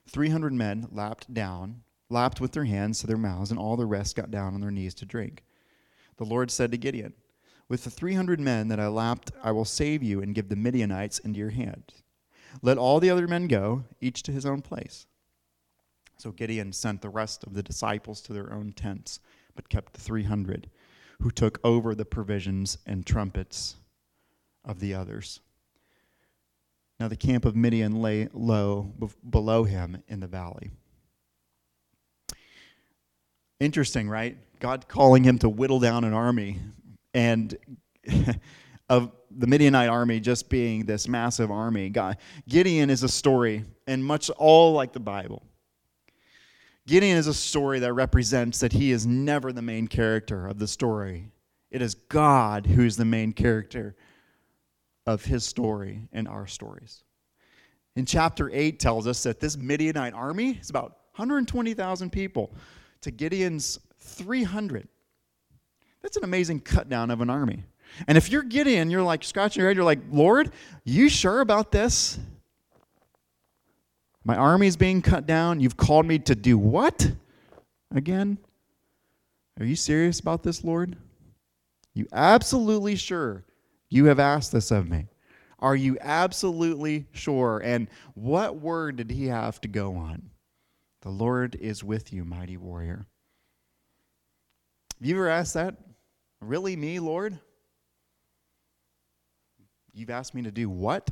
300 0.08 0.52
men 0.52 0.88
lapped 0.90 1.32
down, 1.32 1.82
lapped 2.10 2.40
with 2.40 2.52
their 2.52 2.64
hands 2.64 2.98
to 2.98 3.06
their 3.06 3.16
mouths, 3.16 3.52
and 3.52 3.60
all 3.60 3.76
the 3.76 3.86
rest 3.86 4.16
got 4.16 4.32
down 4.32 4.54
on 4.54 4.60
their 4.60 4.72
knees 4.72 4.94
to 4.94 5.06
drink. 5.06 5.44
The 6.16 6.24
Lord 6.24 6.50
said 6.50 6.72
to 6.72 6.76
Gideon, 6.76 7.14
With 7.74 7.82
the 7.82 7.90
300 7.90 8.38
men 8.38 8.68
that 8.68 8.78
I 8.78 8.86
lapped, 8.86 9.32
I 9.42 9.50
will 9.50 9.64
save 9.64 10.00
you 10.00 10.22
and 10.22 10.32
give 10.32 10.48
the 10.48 10.54
Midianites 10.54 11.18
into 11.18 11.40
your 11.40 11.50
hand. 11.50 11.92
Let 12.62 12.78
all 12.78 13.00
the 13.00 13.10
other 13.10 13.26
men 13.26 13.48
go, 13.48 13.82
each 14.00 14.22
to 14.22 14.30
his 14.30 14.46
own 14.46 14.62
place. 14.62 15.06
So 16.16 16.30
Gideon 16.30 16.72
sent 16.72 17.02
the 17.02 17.08
rest 17.08 17.42
of 17.42 17.54
the 17.54 17.64
disciples 17.64 18.20
to 18.20 18.32
their 18.32 18.52
own 18.52 18.74
tents, 18.74 19.18
but 19.56 19.68
kept 19.68 19.94
the 19.94 20.00
300 20.00 20.70
who 21.20 21.32
took 21.32 21.58
over 21.64 21.96
the 21.96 22.04
provisions 22.04 22.78
and 22.86 23.04
trumpets 23.04 23.74
of 24.64 24.78
the 24.78 24.94
others. 24.94 25.40
Now 27.00 27.08
the 27.08 27.16
camp 27.16 27.44
of 27.44 27.56
Midian 27.56 28.00
lay 28.00 28.28
low 28.32 28.92
below 29.28 29.64
him 29.64 30.00
in 30.06 30.20
the 30.20 30.28
valley. 30.28 30.70
Interesting, 33.58 34.08
right? 34.08 34.38
God 34.60 34.86
calling 34.86 35.24
him 35.24 35.38
to 35.38 35.48
whittle 35.48 35.80
down 35.80 36.04
an 36.04 36.12
army 36.12 36.60
and 37.14 37.56
of 38.88 39.12
the 39.30 39.46
Midianite 39.46 39.88
army 39.88 40.20
just 40.20 40.48
being 40.48 40.84
this 40.84 41.08
massive 41.08 41.50
army. 41.50 41.88
God, 41.88 42.18
Gideon 42.48 42.90
is 42.90 43.02
a 43.02 43.08
story 43.08 43.64
and 43.86 44.04
much 44.04 44.30
all 44.30 44.72
like 44.72 44.92
the 44.92 45.00
Bible. 45.00 45.42
Gideon 46.86 47.16
is 47.16 47.26
a 47.26 47.34
story 47.34 47.78
that 47.78 47.94
represents 47.94 48.60
that 48.60 48.72
he 48.72 48.92
is 48.92 49.06
never 49.06 49.52
the 49.52 49.62
main 49.62 49.86
character 49.86 50.46
of 50.46 50.58
the 50.58 50.68
story. 50.68 51.30
It 51.70 51.80
is 51.80 51.94
God 51.94 52.66
who 52.66 52.84
is 52.84 52.96
the 52.96 53.06
main 53.06 53.32
character 53.32 53.96
of 55.06 55.24
his 55.24 55.44
story 55.44 56.02
and 56.12 56.28
our 56.28 56.46
stories. 56.46 57.02
In 57.96 58.04
chapter 58.04 58.50
8 58.52 58.78
tells 58.78 59.06
us 59.06 59.22
that 59.22 59.40
this 59.40 59.56
Midianite 59.56 60.14
army 60.14 60.58
is 60.60 60.68
about 60.68 60.98
120,000 61.16 62.10
people 62.10 62.52
to 63.00 63.10
Gideon's 63.10 63.78
300. 63.98 64.88
That's 66.04 66.18
an 66.18 66.24
amazing 66.24 66.60
cut 66.60 66.90
down 66.90 67.10
of 67.10 67.22
an 67.22 67.30
army. 67.30 67.64
And 68.06 68.18
if 68.18 68.30
you're 68.30 68.42
Gideon, 68.42 68.90
you're 68.90 69.02
like 69.02 69.24
scratching 69.24 69.62
your 69.62 69.70
head, 69.70 69.76
you're 69.76 69.86
like, 69.86 70.00
Lord, 70.12 70.52
you 70.84 71.08
sure 71.08 71.40
about 71.40 71.72
this? 71.72 72.18
My 74.22 74.36
army 74.36 74.66
is 74.66 74.76
being 74.76 75.00
cut 75.00 75.26
down. 75.26 75.60
You've 75.60 75.78
called 75.78 76.04
me 76.04 76.18
to 76.18 76.34
do 76.34 76.58
what? 76.58 77.10
Again? 77.94 78.36
Are 79.58 79.64
you 79.64 79.76
serious 79.76 80.20
about 80.20 80.42
this, 80.42 80.62
Lord? 80.62 80.94
You 81.94 82.06
absolutely 82.12 82.96
sure 82.96 83.42
you 83.88 84.04
have 84.04 84.20
asked 84.20 84.52
this 84.52 84.70
of 84.70 84.90
me? 84.90 85.06
Are 85.58 85.74
you 85.74 85.96
absolutely 86.02 87.06
sure? 87.12 87.62
And 87.64 87.88
what 88.12 88.56
word 88.56 88.96
did 88.96 89.10
he 89.10 89.28
have 89.28 89.58
to 89.62 89.68
go 89.68 89.94
on? 89.96 90.28
The 91.00 91.08
Lord 91.08 91.54
is 91.54 91.82
with 91.82 92.12
you, 92.12 92.26
mighty 92.26 92.58
warrior. 92.58 93.06
Have 95.00 95.08
you 95.08 95.14
ever 95.14 95.30
asked 95.30 95.54
that? 95.54 95.76
Really, 96.46 96.76
me, 96.76 96.98
Lord? 96.98 97.38
You've 99.92 100.10
asked 100.10 100.34
me 100.34 100.42
to 100.42 100.50
do 100.50 100.68
what? 100.68 101.08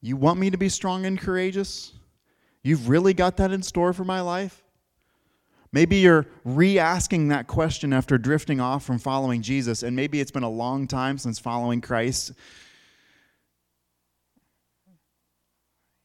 You 0.00 0.16
want 0.16 0.40
me 0.40 0.50
to 0.50 0.56
be 0.56 0.68
strong 0.68 1.04
and 1.06 1.20
courageous? 1.20 1.92
You've 2.62 2.88
really 2.88 3.14
got 3.14 3.36
that 3.36 3.52
in 3.52 3.62
store 3.62 3.92
for 3.92 4.04
my 4.04 4.20
life? 4.20 4.62
Maybe 5.72 5.96
you're 5.96 6.26
re 6.44 6.78
asking 6.78 7.28
that 7.28 7.46
question 7.46 7.92
after 7.92 8.18
drifting 8.18 8.60
off 8.60 8.84
from 8.84 8.98
following 8.98 9.40
Jesus, 9.40 9.82
and 9.82 9.94
maybe 9.94 10.20
it's 10.20 10.32
been 10.32 10.42
a 10.42 10.50
long 10.50 10.88
time 10.88 11.16
since 11.16 11.38
following 11.38 11.80
Christ. 11.80 12.32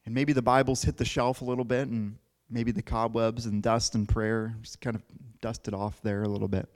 And 0.06 0.14
maybe 0.14 0.34
the 0.34 0.42
Bible's 0.42 0.84
hit 0.84 0.98
the 0.98 1.06
shelf 1.06 1.42
a 1.42 1.46
little 1.46 1.64
bit, 1.66 1.88
and 1.88 2.18
maybe 2.50 2.72
the 2.72 2.84
cobwebs 2.84 3.48
and 3.48 3.64
dust 3.64 3.96
and 3.96 4.08
prayer 4.08 4.56
just 4.62 4.82
kind 4.82 4.96
of 4.96 5.02
dusted 5.42 5.74
off 5.74 6.00
there 6.04 6.24
a 6.24 6.30
little 6.30 6.48
bit. 6.48 6.70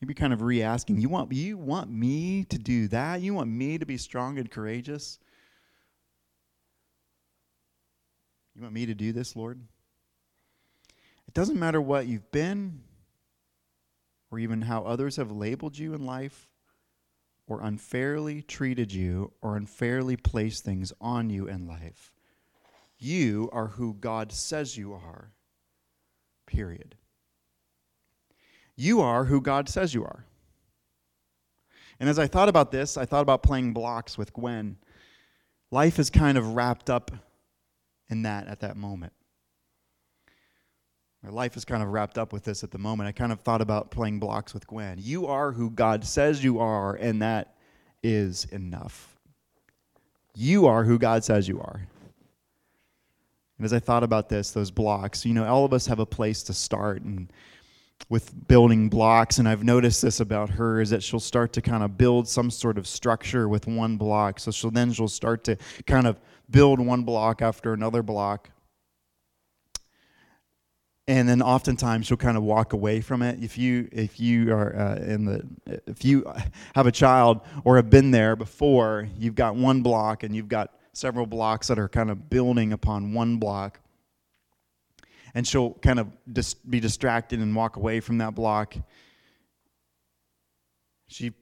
Maybe 0.00 0.12
kind 0.14 0.32
of 0.32 0.42
re-asking, 0.42 1.00
you 1.00 1.08
want 1.08 1.32
you 1.32 1.56
want 1.56 1.90
me 1.90 2.44
to 2.44 2.58
do 2.58 2.88
that? 2.88 3.22
You 3.22 3.32
want 3.34 3.50
me 3.50 3.78
to 3.78 3.86
be 3.86 3.96
strong 3.96 4.38
and 4.38 4.50
courageous? 4.50 5.18
You 8.54 8.62
want 8.62 8.74
me 8.74 8.86
to 8.86 8.94
do 8.94 9.12
this, 9.12 9.36
Lord? 9.36 9.60
It 11.26 11.34
doesn't 11.34 11.58
matter 11.58 11.80
what 11.80 12.06
you've 12.06 12.30
been 12.30 12.82
or 14.30 14.38
even 14.38 14.62
how 14.62 14.82
others 14.82 15.16
have 15.16 15.30
labeled 15.30 15.78
you 15.78 15.94
in 15.94 16.04
life 16.04 16.48
or 17.46 17.60
unfairly 17.62 18.42
treated 18.42 18.92
you 18.92 19.32
or 19.40 19.56
unfairly 19.56 20.16
placed 20.16 20.64
things 20.64 20.92
on 21.00 21.30
you 21.30 21.46
in 21.46 21.66
life. 21.66 22.12
You 22.98 23.48
are 23.52 23.68
who 23.68 23.94
God 23.94 24.32
says 24.32 24.76
you 24.76 24.92
are. 24.94 25.32
Period. 26.46 26.96
You 28.76 29.00
are 29.00 29.24
who 29.24 29.40
God 29.40 29.68
says 29.68 29.94
you 29.94 30.04
are. 30.04 30.24
And 31.98 32.08
as 32.08 32.18
I 32.18 32.26
thought 32.26 32.48
about 32.48 32.70
this, 32.70 32.96
I 32.96 33.06
thought 33.06 33.22
about 33.22 33.42
playing 33.42 33.72
blocks 33.72 34.18
with 34.18 34.32
Gwen. 34.32 34.76
Life 35.70 35.98
is 35.98 36.10
kind 36.10 36.36
of 36.36 36.54
wrapped 36.54 36.90
up 36.90 37.10
in 38.08 38.22
that 38.22 38.46
at 38.48 38.60
that 38.60 38.76
moment. 38.76 39.12
My 41.22 41.30
life 41.30 41.56
is 41.56 41.64
kind 41.64 41.82
of 41.82 41.88
wrapped 41.88 42.18
up 42.18 42.32
with 42.32 42.44
this 42.44 42.62
at 42.62 42.70
the 42.70 42.78
moment. 42.78 43.08
I 43.08 43.12
kind 43.12 43.32
of 43.32 43.40
thought 43.40 43.60
about 43.60 43.90
playing 43.90 44.20
blocks 44.20 44.54
with 44.54 44.66
Gwen. 44.66 44.98
You 45.00 45.26
are 45.26 45.50
who 45.50 45.70
God 45.70 46.04
says 46.04 46.44
you 46.44 46.60
are, 46.60 46.94
and 46.94 47.20
that 47.22 47.56
is 48.02 48.44
enough. 48.52 49.16
You 50.36 50.66
are 50.66 50.84
who 50.84 50.98
God 50.98 51.24
says 51.24 51.48
you 51.48 51.60
are. 51.60 51.80
And 53.58 53.64
as 53.64 53.72
I 53.72 53.78
thought 53.78 54.04
about 54.04 54.28
this, 54.28 54.50
those 54.50 54.70
blocks, 54.70 55.24
you 55.24 55.32
know, 55.32 55.46
all 55.46 55.64
of 55.64 55.72
us 55.72 55.86
have 55.86 55.98
a 55.98 56.06
place 56.06 56.42
to 56.44 56.52
start. 56.52 57.02
And 57.02 57.32
with 58.08 58.46
building 58.46 58.88
blocks, 58.88 59.38
and 59.38 59.48
I've 59.48 59.64
noticed 59.64 60.00
this 60.00 60.20
about 60.20 60.50
her 60.50 60.80
is 60.80 60.90
that 60.90 61.02
she'll 61.02 61.18
start 61.18 61.52
to 61.54 61.62
kind 61.62 61.82
of 61.82 61.98
build 61.98 62.28
some 62.28 62.50
sort 62.50 62.78
of 62.78 62.86
structure 62.86 63.48
with 63.48 63.66
one 63.66 63.96
block. 63.96 64.38
So 64.38 64.50
she'll 64.50 64.70
then 64.70 64.92
she'll 64.92 65.08
start 65.08 65.44
to 65.44 65.56
kind 65.86 66.06
of 66.06 66.20
build 66.48 66.78
one 66.78 67.02
block 67.02 67.42
after 67.42 67.72
another 67.72 68.02
block. 68.02 68.50
And 71.08 71.28
then 71.28 71.40
oftentimes 71.40 72.06
she'll 72.06 72.16
kind 72.16 72.36
of 72.36 72.42
walk 72.42 72.72
away 72.72 73.00
from 73.00 73.22
it. 73.22 73.42
If 73.42 73.58
you 73.58 73.88
if 73.92 74.20
you 74.20 74.52
are 74.52 74.74
uh, 74.76 74.96
in 74.96 75.24
the 75.24 75.42
if 75.86 76.04
you 76.04 76.24
have 76.74 76.86
a 76.86 76.92
child 76.92 77.40
or 77.64 77.76
have 77.76 77.90
been 77.90 78.10
there 78.10 78.36
before, 78.36 79.08
you've 79.16 79.36
got 79.36 79.56
one 79.56 79.82
block 79.82 80.22
and 80.22 80.34
you've 80.34 80.48
got 80.48 80.74
several 80.92 81.26
blocks 81.26 81.68
that 81.68 81.78
are 81.78 81.88
kind 81.88 82.10
of 82.10 82.30
building 82.30 82.72
upon 82.72 83.12
one 83.12 83.36
block 83.36 83.80
and 85.36 85.46
she'll 85.46 85.74
kind 85.74 86.00
of 86.00 86.08
dis- 86.32 86.54
be 86.54 86.80
distracted 86.80 87.40
and 87.40 87.54
walk 87.54 87.76
away 87.76 88.00
from 88.00 88.16
that 88.18 88.34
block. 88.34 88.74
She, 91.08 91.34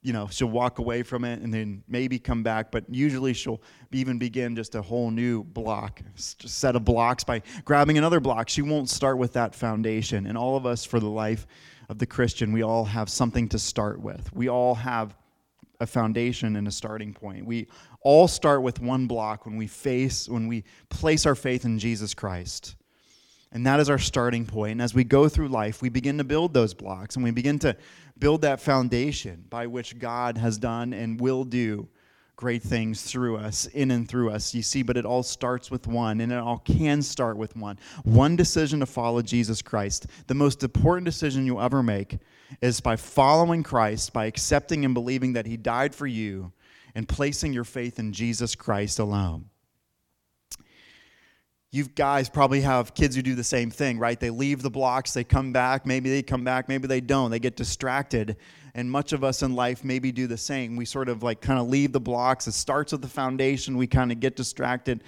you 0.00 0.12
know, 0.12 0.28
she'll 0.30 0.46
walk 0.46 0.78
away 0.78 1.02
from 1.02 1.24
it 1.24 1.40
and 1.40 1.52
then 1.52 1.82
maybe 1.88 2.20
come 2.20 2.44
back, 2.44 2.70
but 2.70 2.84
usually 2.88 3.32
she'll 3.32 3.60
even 3.90 4.16
begin 4.16 4.54
just 4.54 4.76
a 4.76 4.80
whole 4.80 5.10
new 5.10 5.42
block, 5.42 6.00
set 6.14 6.76
of 6.76 6.84
blocks 6.84 7.24
by 7.24 7.42
grabbing 7.64 7.98
another 7.98 8.20
block. 8.20 8.48
She 8.48 8.62
won't 8.62 8.88
start 8.88 9.18
with 9.18 9.32
that 9.32 9.56
foundation. 9.56 10.28
And 10.28 10.38
all 10.38 10.56
of 10.56 10.64
us, 10.64 10.84
for 10.84 11.00
the 11.00 11.08
life 11.08 11.48
of 11.88 11.98
the 11.98 12.06
Christian, 12.06 12.52
we 12.52 12.62
all 12.62 12.84
have 12.84 13.08
something 13.08 13.48
to 13.48 13.58
start 13.58 14.00
with. 14.00 14.32
We 14.32 14.48
all 14.48 14.76
have 14.76 15.16
a 15.80 15.86
foundation 15.86 16.54
and 16.54 16.68
a 16.68 16.72
starting 16.72 17.12
point. 17.12 17.44
We 17.44 17.66
all 18.02 18.28
start 18.28 18.62
with 18.62 18.80
one 18.80 19.08
block 19.08 19.46
when 19.46 19.56
we 19.56 19.66
face, 19.66 20.28
when 20.28 20.46
we 20.46 20.62
place 20.90 21.26
our 21.26 21.34
faith 21.34 21.64
in 21.64 21.80
Jesus 21.80 22.14
Christ. 22.14 22.76
And 23.56 23.64
that 23.64 23.80
is 23.80 23.88
our 23.88 23.96
starting 23.96 24.44
point. 24.44 24.72
And 24.72 24.82
as 24.82 24.92
we 24.92 25.02
go 25.02 25.30
through 25.30 25.48
life, 25.48 25.80
we 25.80 25.88
begin 25.88 26.18
to 26.18 26.24
build 26.24 26.52
those 26.52 26.74
blocks 26.74 27.16
and 27.16 27.24
we 27.24 27.30
begin 27.30 27.58
to 27.60 27.74
build 28.18 28.42
that 28.42 28.60
foundation 28.60 29.46
by 29.48 29.66
which 29.66 29.98
God 29.98 30.36
has 30.36 30.58
done 30.58 30.92
and 30.92 31.18
will 31.18 31.42
do 31.42 31.88
great 32.36 32.62
things 32.62 33.00
through 33.00 33.38
us, 33.38 33.64
in 33.68 33.92
and 33.92 34.06
through 34.06 34.28
us. 34.28 34.54
You 34.54 34.60
see, 34.60 34.82
but 34.82 34.98
it 34.98 35.06
all 35.06 35.22
starts 35.22 35.70
with 35.70 35.86
one, 35.86 36.20
and 36.20 36.30
it 36.32 36.38
all 36.38 36.58
can 36.58 37.00
start 37.00 37.38
with 37.38 37.56
one. 37.56 37.78
One 38.04 38.36
decision 38.36 38.80
to 38.80 38.86
follow 38.86 39.22
Jesus 39.22 39.62
Christ. 39.62 40.06
The 40.26 40.34
most 40.34 40.62
important 40.62 41.06
decision 41.06 41.46
you'll 41.46 41.62
ever 41.62 41.82
make 41.82 42.18
is 42.60 42.82
by 42.82 42.96
following 42.96 43.62
Christ, 43.62 44.12
by 44.12 44.26
accepting 44.26 44.84
and 44.84 44.92
believing 44.92 45.32
that 45.32 45.46
He 45.46 45.56
died 45.56 45.94
for 45.94 46.06
you, 46.06 46.52
and 46.94 47.08
placing 47.08 47.54
your 47.54 47.64
faith 47.64 47.98
in 47.98 48.12
Jesus 48.12 48.54
Christ 48.54 48.98
alone 48.98 49.48
you 51.72 51.84
guys 51.84 52.28
probably 52.28 52.60
have 52.60 52.94
kids 52.94 53.16
who 53.16 53.22
do 53.22 53.34
the 53.34 53.44
same 53.44 53.70
thing, 53.70 53.98
right? 53.98 54.18
They 54.18 54.30
leave 54.30 54.62
the 54.62 54.70
blocks, 54.70 55.12
they 55.12 55.24
come 55.24 55.52
back, 55.52 55.84
maybe 55.84 56.08
they 56.10 56.22
come 56.22 56.44
back, 56.44 56.68
maybe 56.68 56.86
they 56.86 57.00
don't. 57.00 57.30
They 57.30 57.38
get 57.38 57.56
distracted. 57.56 58.36
And 58.74 58.90
much 58.90 59.12
of 59.12 59.24
us 59.24 59.42
in 59.42 59.54
life 59.54 59.84
maybe 59.84 60.12
do 60.12 60.26
the 60.26 60.36
same. 60.36 60.76
We 60.76 60.84
sort 60.84 61.08
of 61.08 61.22
like 61.22 61.40
kind 61.40 61.58
of 61.58 61.68
leave 61.68 61.92
the 61.92 62.00
blocks. 62.00 62.46
It 62.46 62.52
starts 62.52 62.92
with 62.92 63.02
the 63.02 63.08
foundation, 63.08 63.76
we 63.76 63.86
kind 63.86 64.12
of 64.12 64.20
get 64.20 64.36
distracted. 64.36 65.02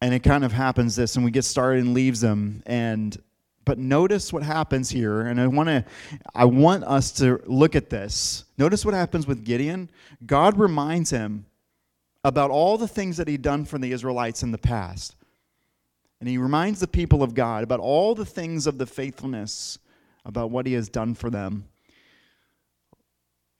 And 0.00 0.12
it 0.12 0.20
kind 0.20 0.44
of 0.44 0.52
happens 0.52 0.96
this, 0.96 1.16
and 1.16 1.24
we 1.24 1.30
get 1.30 1.44
started 1.44 1.82
and 1.82 1.94
leaves 1.94 2.20
them. 2.20 2.62
And 2.66 3.16
but 3.64 3.78
notice 3.78 4.32
what 4.32 4.42
happens 4.42 4.90
here, 4.90 5.22
and 5.22 5.40
I 5.40 5.46
want 5.46 5.68
to 5.68 5.84
I 6.34 6.44
want 6.44 6.84
us 6.84 7.10
to 7.12 7.40
look 7.46 7.74
at 7.74 7.88
this. 7.88 8.44
Notice 8.58 8.84
what 8.84 8.92
happens 8.92 9.26
with 9.26 9.44
Gideon. 9.44 9.88
God 10.26 10.58
reminds 10.58 11.10
him 11.10 11.46
about 12.24 12.50
all 12.50 12.78
the 12.78 12.88
things 12.88 13.18
that 13.18 13.28
he'd 13.28 13.42
done 13.42 13.64
for 13.64 13.78
the 13.78 13.92
Israelites 13.92 14.42
in 14.42 14.50
the 14.50 14.58
past. 14.58 15.14
And 16.20 16.28
he 16.28 16.38
reminds 16.38 16.80
the 16.80 16.88
people 16.88 17.22
of 17.22 17.34
God 17.34 17.62
about 17.62 17.80
all 17.80 18.14
the 18.14 18.24
things 18.24 18.66
of 18.66 18.78
the 18.78 18.86
faithfulness, 18.86 19.78
about 20.24 20.50
what 20.50 20.66
he 20.66 20.72
has 20.72 20.88
done 20.88 21.14
for 21.14 21.28
them, 21.28 21.68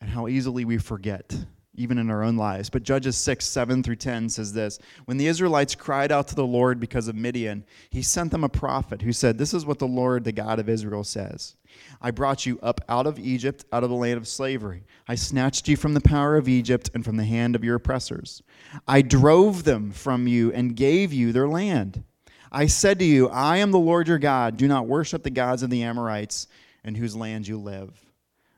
and 0.00 0.08
how 0.08 0.28
easily 0.28 0.64
we 0.64 0.78
forget, 0.78 1.36
even 1.74 1.98
in 1.98 2.10
our 2.10 2.22
own 2.22 2.36
lives. 2.36 2.70
But 2.70 2.82
Judges 2.82 3.16
6, 3.16 3.44
7 3.44 3.82
through 3.82 3.96
10 3.96 4.28
says 4.28 4.52
this 4.52 4.78
When 5.06 5.16
the 5.16 5.26
Israelites 5.26 5.74
cried 5.74 6.12
out 6.12 6.28
to 6.28 6.34
the 6.34 6.46
Lord 6.46 6.80
because 6.80 7.08
of 7.08 7.16
Midian, 7.16 7.64
he 7.90 8.02
sent 8.02 8.30
them 8.30 8.44
a 8.44 8.48
prophet 8.48 9.02
who 9.02 9.12
said, 9.12 9.38
This 9.38 9.54
is 9.54 9.66
what 9.66 9.78
the 9.78 9.86
Lord, 9.86 10.24
the 10.24 10.32
God 10.32 10.58
of 10.58 10.68
Israel, 10.68 11.04
says. 11.04 11.56
I 12.00 12.10
brought 12.10 12.46
you 12.46 12.58
up 12.62 12.80
out 12.88 13.06
of 13.06 13.18
Egypt, 13.18 13.64
out 13.72 13.82
of 13.82 13.90
the 13.90 13.96
land 13.96 14.16
of 14.16 14.28
slavery. 14.28 14.84
I 15.08 15.16
snatched 15.16 15.68
you 15.68 15.76
from 15.76 15.94
the 15.94 16.00
power 16.00 16.36
of 16.36 16.48
Egypt 16.48 16.90
and 16.94 17.04
from 17.04 17.16
the 17.16 17.24
hand 17.24 17.56
of 17.56 17.64
your 17.64 17.76
oppressors. 17.76 18.42
I 18.86 19.02
drove 19.02 19.64
them 19.64 19.90
from 19.90 20.28
you 20.28 20.52
and 20.52 20.76
gave 20.76 21.12
you 21.12 21.32
their 21.32 21.48
land. 21.48 22.04
I 22.52 22.66
said 22.66 23.00
to 23.00 23.04
you, 23.04 23.28
I 23.28 23.56
am 23.56 23.72
the 23.72 23.78
Lord 23.78 24.06
your 24.06 24.18
God. 24.18 24.56
Do 24.56 24.68
not 24.68 24.86
worship 24.86 25.24
the 25.24 25.30
gods 25.30 25.64
of 25.64 25.70
the 25.70 25.82
Amorites 25.82 26.46
in 26.84 26.94
whose 26.94 27.16
land 27.16 27.48
you 27.48 27.58
live. 27.58 28.00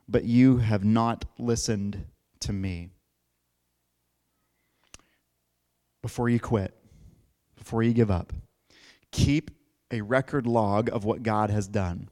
But 0.06 0.24
you 0.24 0.58
have 0.58 0.84
not 0.84 1.24
listened 1.38 2.04
to 2.40 2.52
me. 2.52 2.90
Before 6.06 6.28
you 6.28 6.38
quit, 6.38 6.72
before 7.56 7.82
you 7.82 7.92
give 7.92 8.12
up, 8.12 8.32
keep 9.10 9.50
a 9.90 10.02
record 10.02 10.46
log 10.46 10.88
of 10.88 11.04
what 11.04 11.24
God 11.24 11.50
has 11.50 11.66
done. 11.66 12.08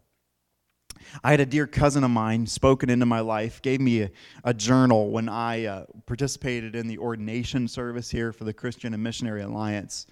I 1.22 1.30
had 1.30 1.38
a 1.38 1.46
dear 1.46 1.68
cousin 1.68 2.02
of 2.02 2.11
mine 2.11 2.44
spoken 2.46 2.90
into 2.90 3.07
my 3.07 3.20
life, 3.20 3.62
gave 3.62 3.80
me 3.80 4.02
a, 4.02 4.11
a 4.42 4.52
journal 4.52 5.12
when 5.12 5.28
I 5.28 5.66
uh, 5.66 5.85
participated 6.07 6.74
in 6.74 6.88
the 6.88 6.98
ordination 6.98 7.68
service 7.68 8.11
here 8.11 8.33
for 8.33 8.42
the 8.42 8.52
Christian 8.52 8.94
and 8.94 9.02
Missionary 9.04 9.42
Alliance. 9.42 10.09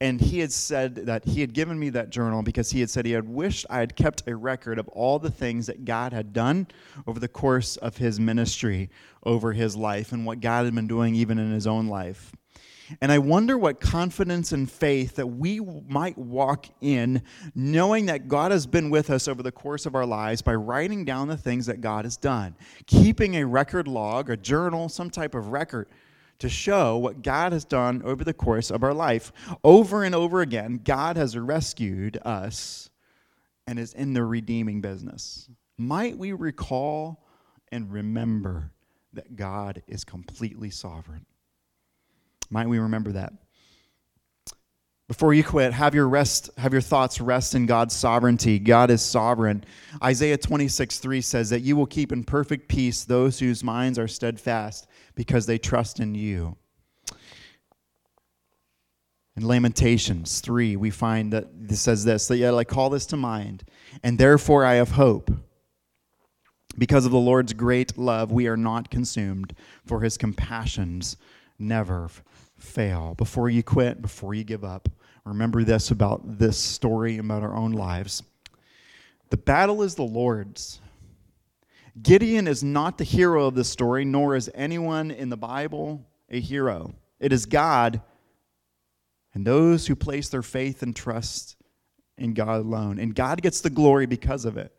And 0.00 0.20
he 0.20 0.38
had 0.38 0.52
said 0.52 0.94
that 0.94 1.24
he 1.24 1.40
had 1.40 1.52
given 1.52 1.80
me 1.80 1.90
that 1.90 2.10
journal 2.10 2.42
because 2.42 2.70
he 2.70 2.78
had 2.78 2.90
said 2.90 3.06
he 3.06 3.10
had 3.10 3.28
wished 3.28 3.66
I 3.68 3.80
had 3.80 3.96
kept 3.96 4.22
a 4.28 4.36
record 4.36 4.78
of 4.78 4.86
all 4.86 5.18
the 5.18 5.32
things 5.32 5.66
that 5.66 5.84
God 5.84 6.12
had 6.12 6.32
done 6.32 6.68
over 7.08 7.18
the 7.18 7.26
course 7.26 7.76
of 7.76 7.96
his 7.96 8.20
ministry, 8.20 8.88
over 9.24 9.52
his 9.52 9.74
life, 9.74 10.12
and 10.12 10.24
what 10.24 10.38
God 10.38 10.66
had 10.66 10.76
been 10.76 10.86
doing 10.86 11.16
even 11.16 11.40
in 11.40 11.50
his 11.50 11.66
own 11.66 11.88
life. 11.88 12.32
And 13.00 13.12
I 13.12 13.18
wonder 13.18 13.56
what 13.56 13.80
confidence 13.80 14.52
and 14.52 14.70
faith 14.70 15.16
that 15.16 15.26
we 15.26 15.60
might 15.60 16.18
walk 16.18 16.66
in, 16.80 17.22
knowing 17.54 18.06
that 18.06 18.28
God 18.28 18.50
has 18.52 18.66
been 18.66 18.90
with 18.90 19.10
us 19.10 19.28
over 19.28 19.42
the 19.42 19.52
course 19.52 19.86
of 19.86 19.94
our 19.94 20.06
lives 20.06 20.42
by 20.42 20.54
writing 20.54 21.04
down 21.04 21.28
the 21.28 21.36
things 21.36 21.66
that 21.66 21.80
God 21.80 22.04
has 22.04 22.16
done, 22.16 22.56
keeping 22.86 23.36
a 23.36 23.46
record 23.46 23.86
log, 23.86 24.30
a 24.30 24.36
journal, 24.36 24.88
some 24.88 25.10
type 25.10 25.34
of 25.34 25.48
record 25.48 25.88
to 26.40 26.48
show 26.48 26.96
what 26.96 27.22
God 27.22 27.52
has 27.52 27.64
done 27.64 28.02
over 28.02 28.24
the 28.24 28.34
course 28.34 28.70
of 28.70 28.82
our 28.82 28.94
life. 28.94 29.32
Over 29.62 30.04
and 30.04 30.14
over 30.14 30.40
again, 30.40 30.80
God 30.82 31.16
has 31.16 31.36
rescued 31.36 32.18
us 32.24 32.90
and 33.66 33.78
is 33.78 33.92
in 33.92 34.14
the 34.14 34.24
redeeming 34.24 34.80
business. 34.80 35.48
Might 35.78 36.18
we 36.18 36.32
recall 36.32 37.24
and 37.70 37.92
remember 37.92 38.72
that 39.12 39.36
God 39.36 39.82
is 39.86 40.04
completely 40.04 40.70
sovereign? 40.70 41.26
Might 42.50 42.68
we 42.68 42.78
remember 42.78 43.12
that? 43.12 43.32
Before 45.10 45.34
you 45.34 45.42
quit, 45.42 45.72
have 45.72 45.92
your 45.92 46.08
rest, 46.08 46.50
have 46.56 46.72
your 46.72 46.80
thoughts 46.80 47.20
rest 47.20 47.56
in 47.56 47.66
God's 47.66 47.96
sovereignty. 47.96 48.60
God 48.60 48.90
is 48.90 49.02
sovereign. 49.02 49.64
Isaiah 50.04 50.38
26, 50.38 50.98
3 50.98 51.20
says 51.20 51.50
that 51.50 51.62
you 51.62 51.74
will 51.74 51.86
keep 51.86 52.12
in 52.12 52.22
perfect 52.22 52.68
peace 52.68 53.02
those 53.02 53.40
whose 53.40 53.64
minds 53.64 53.98
are 53.98 54.06
steadfast 54.06 54.86
because 55.16 55.46
they 55.46 55.58
trust 55.58 55.98
in 55.98 56.14
you. 56.14 56.56
In 59.36 59.48
Lamentations 59.48 60.40
3, 60.40 60.76
we 60.76 60.90
find 60.90 61.32
that 61.32 61.48
it 61.68 61.74
says 61.74 62.04
this 62.04 62.28
that 62.28 62.36
yet 62.36 62.54
I 62.54 62.62
call 62.62 62.88
this 62.88 63.06
to 63.06 63.16
mind, 63.16 63.64
and 64.04 64.16
therefore 64.16 64.64
I 64.64 64.74
have 64.74 64.92
hope. 64.92 65.30
Because 66.78 67.04
of 67.04 67.10
the 67.10 67.18
Lord's 67.18 67.52
great 67.52 67.98
love, 67.98 68.30
we 68.30 68.46
are 68.46 68.56
not 68.56 68.90
consumed, 68.90 69.54
for 69.84 70.02
his 70.02 70.16
compassions 70.16 71.16
never 71.58 72.08
fail. 72.62 73.14
Before 73.16 73.48
you 73.48 73.62
quit, 73.62 74.00
before 74.02 74.34
you 74.34 74.44
give 74.44 74.64
up, 74.64 74.88
remember 75.24 75.64
this 75.64 75.90
about 75.90 76.38
this 76.38 76.58
story, 76.58 77.18
about 77.18 77.42
our 77.42 77.54
own 77.54 77.72
lives. 77.72 78.22
The 79.30 79.36
battle 79.36 79.82
is 79.82 79.94
the 79.94 80.02
Lord's. 80.02 80.80
Gideon 82.02 82.48
is 82.48 82.62
not 82.62 82.98
the 82.98 83.04
hero 83.04 83.46
of 83.46 83.54
the 83.54 83.64
story, 83.64 84.04
nor 84.04 84.36
is 84.36 84.50
anyone 84.54 85.10
in 85.10 85.28
the 85.28 85.36
Bible 85.36 86.06
a 86.28 86.40
hero. 86.40 86.94
It 87.18 87.32
is 87.32 87.46
God 87.46 88.00
and 89.34 89.46
those 89.46 89.86
who 89.86 89.94
place 89.94 90.28
their 90.28 90.42
faith 90.42 90.82
and 90.82 90.94
trust 90.94 91.56
in 92.16 92.34
God 92.34 92.60
alone. 92.60 92.98
And 92.98 93.14
God 93.14 93.42
gets 93.42 93.60
the 93.60 93.70
glory 93.70 94.06
because 94.06 94.44
of 94.44 94.56
it. 94.56 94.74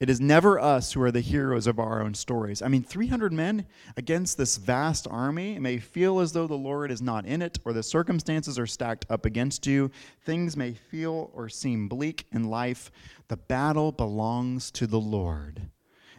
It 0.00 0.08
is 0.08 0.20
never 0.20 0.60
us 0.60 0.92
who 0.92 1.02
are 1.02 1.10
the 1.10 1.20
heroes 1.20 1.66
of 1.66 1.80
our 1.80 2.00
own 2.00 2.14
stories. 2.14 2.62
I 2.62 2.68
mean, 2.68 2.84
300 2.84 3.32
men 3.32 3.66
against 3.96 4.38
this 4.38 4.56
vast 4.56 5.08
army 5.10 5.58
may 5.58 5.78
feel 5.78 6.20
as 6.20 6.30
though 6.30 6.46
the 6.46 6.54
Lord 6.54 6.92
is 6.92 7.02
not 7.02 7.26
in 7.26 7.42
it 7.42 7.58
or 7.64 7.72
the 7.72 7.82
circumstances 7.82 8.60
are 8.60 8.66
stacked 8.66 9.06
up 9.10 9.26
against 9.26 9.66
you. 9.66 9.90
Things 10.24 10.56
may 10.56 10.74
feel 10.74 11.32
or 11.34 11.48
seem 11.48 11.88
bleak 11.88 12.26
in 12.30 12.44
life. 12.44 12.92
The 13.26 13.38
battle 13.38 13.90
belongs 13.90 14.70
to 14.72 14.86
the 14.86 15.00
Lord. 15.00 15.62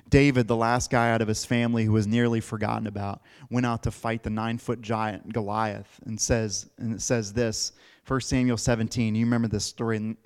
David, 0.09 0.49
the 0.49 0.57
last 0.57 0.89
guy 0.89 1.11
out 1.11 1.21
of 1.21 1.29
his 1.29 1.45
family 1.45 1.85
who 1.85 1.93
was 1.93 2.07
nearly 2.07 2.41
forgotten 2.41 2.87
about, 2.87 3.21
went 3.49 3.65
out 3.65 3.83
to 3.83 3.91
fight 3.91 4.23
the 4.23 4.29
nine 4.29 4.57
foot 4.57 4.81
giant 4.81 5.31
Goliath 5.31 6.01
and 6.05 6.19
says, 6.19 6.69
and 6.79 6.93
it 6.93 7.01
says 7.01 7.31
this 7.31 7.71
1 8.07 8.19
Samuel 8.21 8.57
17. 8.57 9.15
You 9.15 9.23
remember 9.23 9.47
this 9.47 9.65
story 9.65 10.17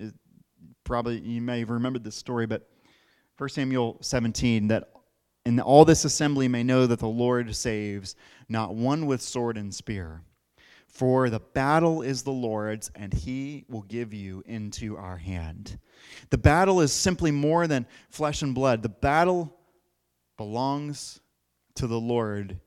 probably 0.82 1.18
you 1.20 1.40
may 1.40 1.60
have 1.60 1.70
remembered 1.70 2.04
this 2.04 2.16
story, 2.16 2.46
but 2.46 2.68
1 3.36 3.48
Samuel 3.48 3.98
17 4.00 4.68
that 4.68 4.90
and 5.46 5.60
all 5.60 5.84
this 5.84 6.04
assembly 6.04 6.48
may 6.48 6.62
know 6.62 6.86
that 6.86 7.00
the 7.00 7.06
Lord 7.06 7.54
saves, 7.54 8.16
not 8.48 8.74
one 8.74 9.06
with 9.06 9.20
sword 9.20 9.58
and 9.58 9.74
spear. 9.74 10.22
For 10.86 11.28
the 11.28 11.40
battle 11.40 12.02
is 12.02 12.22
the 12.22 12.30
Lord's, 12.30 12.90
and 12.94 13.12
he 13.12 13.64
will 13.68 13.82
give 13.82 14.14
you 14.14 14.42
into 14.46 14.96
our 14.96 15.16
hand. 15.16 15.78
The 16.30 16.38
battle 16.38 16.80
is 16.80 16.92
simply 16.92 17.30
more 17.30 17.66
than 17.66 17.86
flesh 18.08 18.42
and 18.42 18.54
blood. 18.54 18.82
The 18.82 18.88
battle 18.88 19.54
belongs 20.36 21.20
to 21.74 21.88
the 21.88 22.00
Lord. 22.00 22.60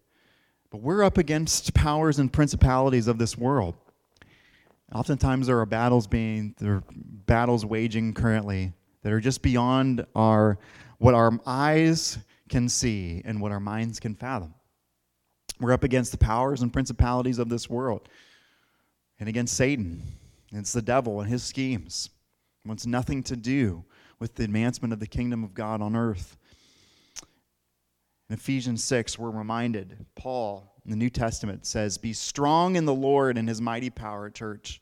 But 0.69 0.81
we're 0.81 1.03
up 1.03 1.17
against 1.17 1.73
powers 1.73 2.19
and 2.19 2.31
principalities 2.31 3.07
of 3.07 3.17
this 3.17 3.37
world. 3.37 3.75
Oftentimes 4.93 5.47
there 5.47 5.59
are 5.59 5.65
battles 5.65 6.05
being 6.05 6.53
there 6.59 6.75
are 6.75 6.83
battles 6.91 7.65
waging 7.65 8.13
currently 8.13 8.73
that 9.03 9.11
are 9.11 9.19
just 9.19 9.41
beyond 9.41 10.05
our 10.15 10.57
what 10.99 11.13
our 11.13 11.39
eyes 11.45 12.17
can 12.49 12.67
see 12.69 13.21
and 13.25 13.39
what 13.39 13.51
our 13.51 13.59
minds 13.59 13.99
can 13.99 14.15
fathom. 14.15 14.53
We're 15.59 15.73
up 15.73 15.83
against 15.83 16.11
the 16.11 16.17
powers 16.17 16.61
and 16.61 16.71
principalities 16.71 17.39
of 17.39 17.49
this 17.49 17.69
world 17.69 18.09
and 19.19 19.27
against 19.27 19.55
Satan. 19.55 20.01
It's 20.51 20.73
the 20.73 20.81
devil 20.81 21.19
and 21.19 21.29
his 21.29 21.43
schemes. 21.43 22.09
It 22.63 22.67
wants 22.67 22.85
nothing 22.85 23.23
to 23.23 23.35
do 23.35 23.83
with 24.19 24.35
the 24.35 24.43
advancement 24.43 24.93
of 24.93 24.99
the 24.99 25.07
kingdom 25.07 25.43
of 25.43 25.53
God 25.53 25.81
on 25.81 25.95
earth. 25.95 26.37
In 28.29 28.33
Ephesians 28.33 28.83
6, 28.83 29.17
we're 29.17 29.29
reminded, 29.29 30.05
Paul 30.15 30.73
in 30.83 30.91
the 30.91 30.97
New 30.97 31.09
Testament 31.09 31.65
says, 31.65 31.97
Be 31.97 32.13
strong 32.13 32.75
in 32.75 32.85
the 32.85 32.93
Lord 32.93 33.37
and 33.37 33.47
his 33.47 33.61
mighty 33.61 33.89
power, 33.89 34.29
church. 34.29 34.81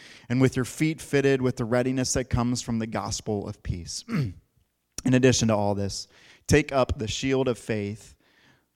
and 0.31 0.39
with 0.39 0.55
your 0.55 0.63
feet 0.63 1.01
fitted 1.01 1.41
with 1.41 1.57
the 1.57 1.65
readiness 1.65 2.13
that 2.13 2.29
comes 2.29 2.61
from 2.61 2.79
the 2.79 2.87
gospel 2.87 3.45
of 3.49 3.61
peace. 3.63 4.05
In 4.07 4.33
addition 5.13 5.49
to 5.49 5.55
all 5.57 5.75
this, 5.75 6.07
take 6.47 6.71
up 6.71 6.97
the 6.97 7.07
shield 7.09 7.49
of 7.49 7.57
faith 7.57 8.15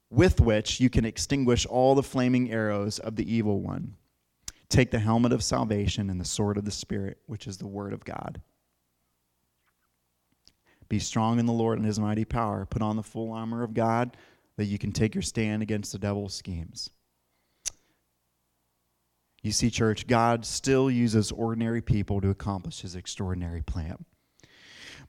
with 0.10 0.42
which 0.42 0.82
you 0.82 0.90
can 0.90 1.06
extinguish 1.06 1.66
all 1.66 1.96
the 1.96 2.04
flaming 2.04 2.52
arrows 2.52 3.00
of 3.00 3.16
the 3.16 3.34
evil 3.34 3.62
one. 3.62 3.96
Take 4.68 4.92
the 4.92 5.00
helmet 5.00 5.32
of 5.32 5.42
salvation 5.42 6.10
and 6.10 6.20
the 6.20 6.26
sword 6.26 6.58
of 6.58 6.66
the 6.66 6.72
Spirit, 6.72 7.20
which 7.26 7.48
is 7.48 7.56
the 7.56 7.68
word 7.68 7.94
of 7.94 8.04
God. 8.04 8.42
Be 10.90 11.00
strong 11.00 11.40
in 11.40 11.46
the 11.46 11.54
Lord 11.54 11.78
and 11.78 11.88
his 11.88 12.02
mighty 12.02 12.26
power. 12.26 12.66
Put 12.66 12.82
on 12.82 12.98
the 12.98 13.02
full 13.02 13.32
armor 13.32 13.64
of 13.64 13.74
God 13.74 14.18
that 14.58 14.66
you 14.66 14.78
can 14.78 14.92
take 14.92 15.16
your 15.16 15.22
stand 15.22 15.64
against 15.64 15.94
the 15.94 16.00
devil's 16.00 16.34
schemes. 16.34 16.90
You 19.46 19.52
see, 19.52 19.70
church, 19.70 20.08
God 20.08 20.44
still 20.44 20.90
uses 20.90 21.32
ordinary 21.32 21.80
people 21.80 22.20
to 22.20 22.32
accomplish 22.32 22.82
his 22.82 22.96
extraordinary 22.96 23.62
plan. 23.62 24.04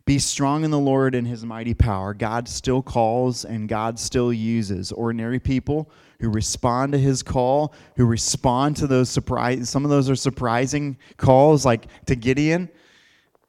Be 0.05 0.18
strong 0.18 0.62
in 0.62 0.70
the 0.70 0.79
Lord 0.79 1.14
and 1.14 1.27
his 1.27 1.42
mighty 1.42 1.72
power. 1.72 2.12
God 2.12 2.46
still 2.46 2.83
calls 2.83 3.46
and 3.46 3.66
God 3.66 3.99
still 3.99 4.31
uses 4.35 4.92
ordinary 4.92 5.40
people 5.40 5.90
who 6.20 6.29
respond 6.29 6.92
to 6.92 6.99
his 6.99 7.22
call, 7.22 7.72
who 7.96 8.05
respond 8.05 8.77
to 8.77 8.87
those 8.87 9.09
surprise 9.09 9.70
some 9.70 9.85
of 9.85 9.90
those 9.90 10.11
are 10.11 10.14
surprising 10.14 10.99
calls 11.16 11.64
like 11.64 11.87
to 12.05 12.14
Gideon. 12.14 12.68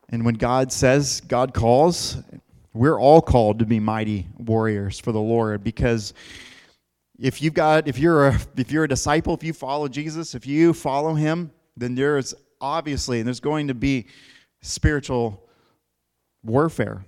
And 0.07 0.23
when 0.23 0.35
God 0.35 0.71
says 0.71 1.19
God 1.19 1.53
calls, 1.53 2.15
we're 2.73 2.97
all 2.97 3.21
called 3.21 3.59
to 3.59 3.65
be 3.65 3.81
mighty 3.81 4.29
warriors 4.37 5.01
for 5.01 5.11
the 5.11 5.19
Lord 5.19 5.65
because 5.65 6.13
if 7.19 7.41
you've 7.41 7.53
got 7.53 7.87
if 7.87 7.97
you're 7.97 8.27
a 8.27 8.39
if 8.55 8.71
you're 8.71 8.83
a 8.83 8.87
disciple 8.87 9.33
if 9.33 9.43
you 9.43 9.53
follow 9.53 9.87
jesus 9.87 10.35
if 10.35 10.45
you 10.45 10.73
follow 10.73 11.13
him 11.13 11.51
then 11.75 11.95
there's 11.95 12.33
obviously 12.59 13.19
and 13.19 13.27
there's 13.27 13.39
going 13.39 13.67
to 13.67 13.73
be 13.73 14.07
spiritual 14.61 15.47
warfare. 16.43 17.05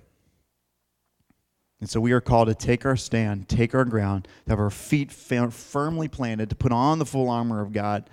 And 1.80 1.88
so 1.88 2.00
we 2.00 2.12
are 2.12 2.20
called 2.20 2.48
to 2.48 2.54
take 2.54 2.84
our 2.84 2.96
stand 2.96 3.48
take 3.48 3.74
our 3.74 3.86
ground 3.86 4.28
to 4.44 4.50
have 4.50 4.60
our 4.60 4.70
feet 4.70 5.10
firmly 5.10 6.08
planted 6.08 6.50
to 6.50 6.56
put 6.56 6.72
on 6.72 6.98
the 6.98 7.06
full 7.06 7.30
armor 7.30 7.62
of 7.62 7.72
god 7.72 8.10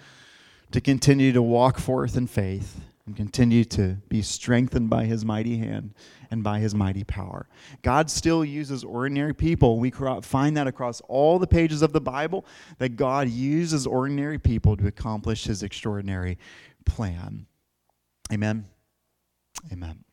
to 0.72 0.80
continue 0.80 1.34
to 1.34 1.42
walk 1.42 1.78
forth 1.78 2.16
in 2.16 2.28
faith 2.28 2.80
and 3.06 3.18
continue 3.18 3.66
to 3.66 3.98
be 4.08 4.22
strengthened 4.22 4.90
by 4.90 5.04
his 5.04 5.26
mighty 5.26 5.58
hand 5.58 5.94
and 6.32 6.44
by 6.44 6.60
his 6.60 6.76
mighty 6.76 7.04
power. 7.04 7.48
God 7.82 8.10
still 8.10 8.44
uses 8.44 8.84
ordinary 8.84 9.34
people. 9.34 9.80
We 9.80 9.92
find 9.92 10.58
that 10.58 10.68
across 10.68 11.02
all 11.08 11.40
the 11.40 11.48
pages 11.48 11.82
of 11.82 11.94
the 11.94 12.02
Bible 12.02 12.46
that 12.78 12.96
God 12.96 13.30
uses 13.30 13.88
ordinary 13.88 14.40
people 14.40 14.78
to 14.78 14.88
accomplish 14.88 15.46
his 15.46 15.64
extraordinary 15.64 16.38
plan. 16.86 17.46
Amen. 18.32 18.66
Amen. 19.72 20.07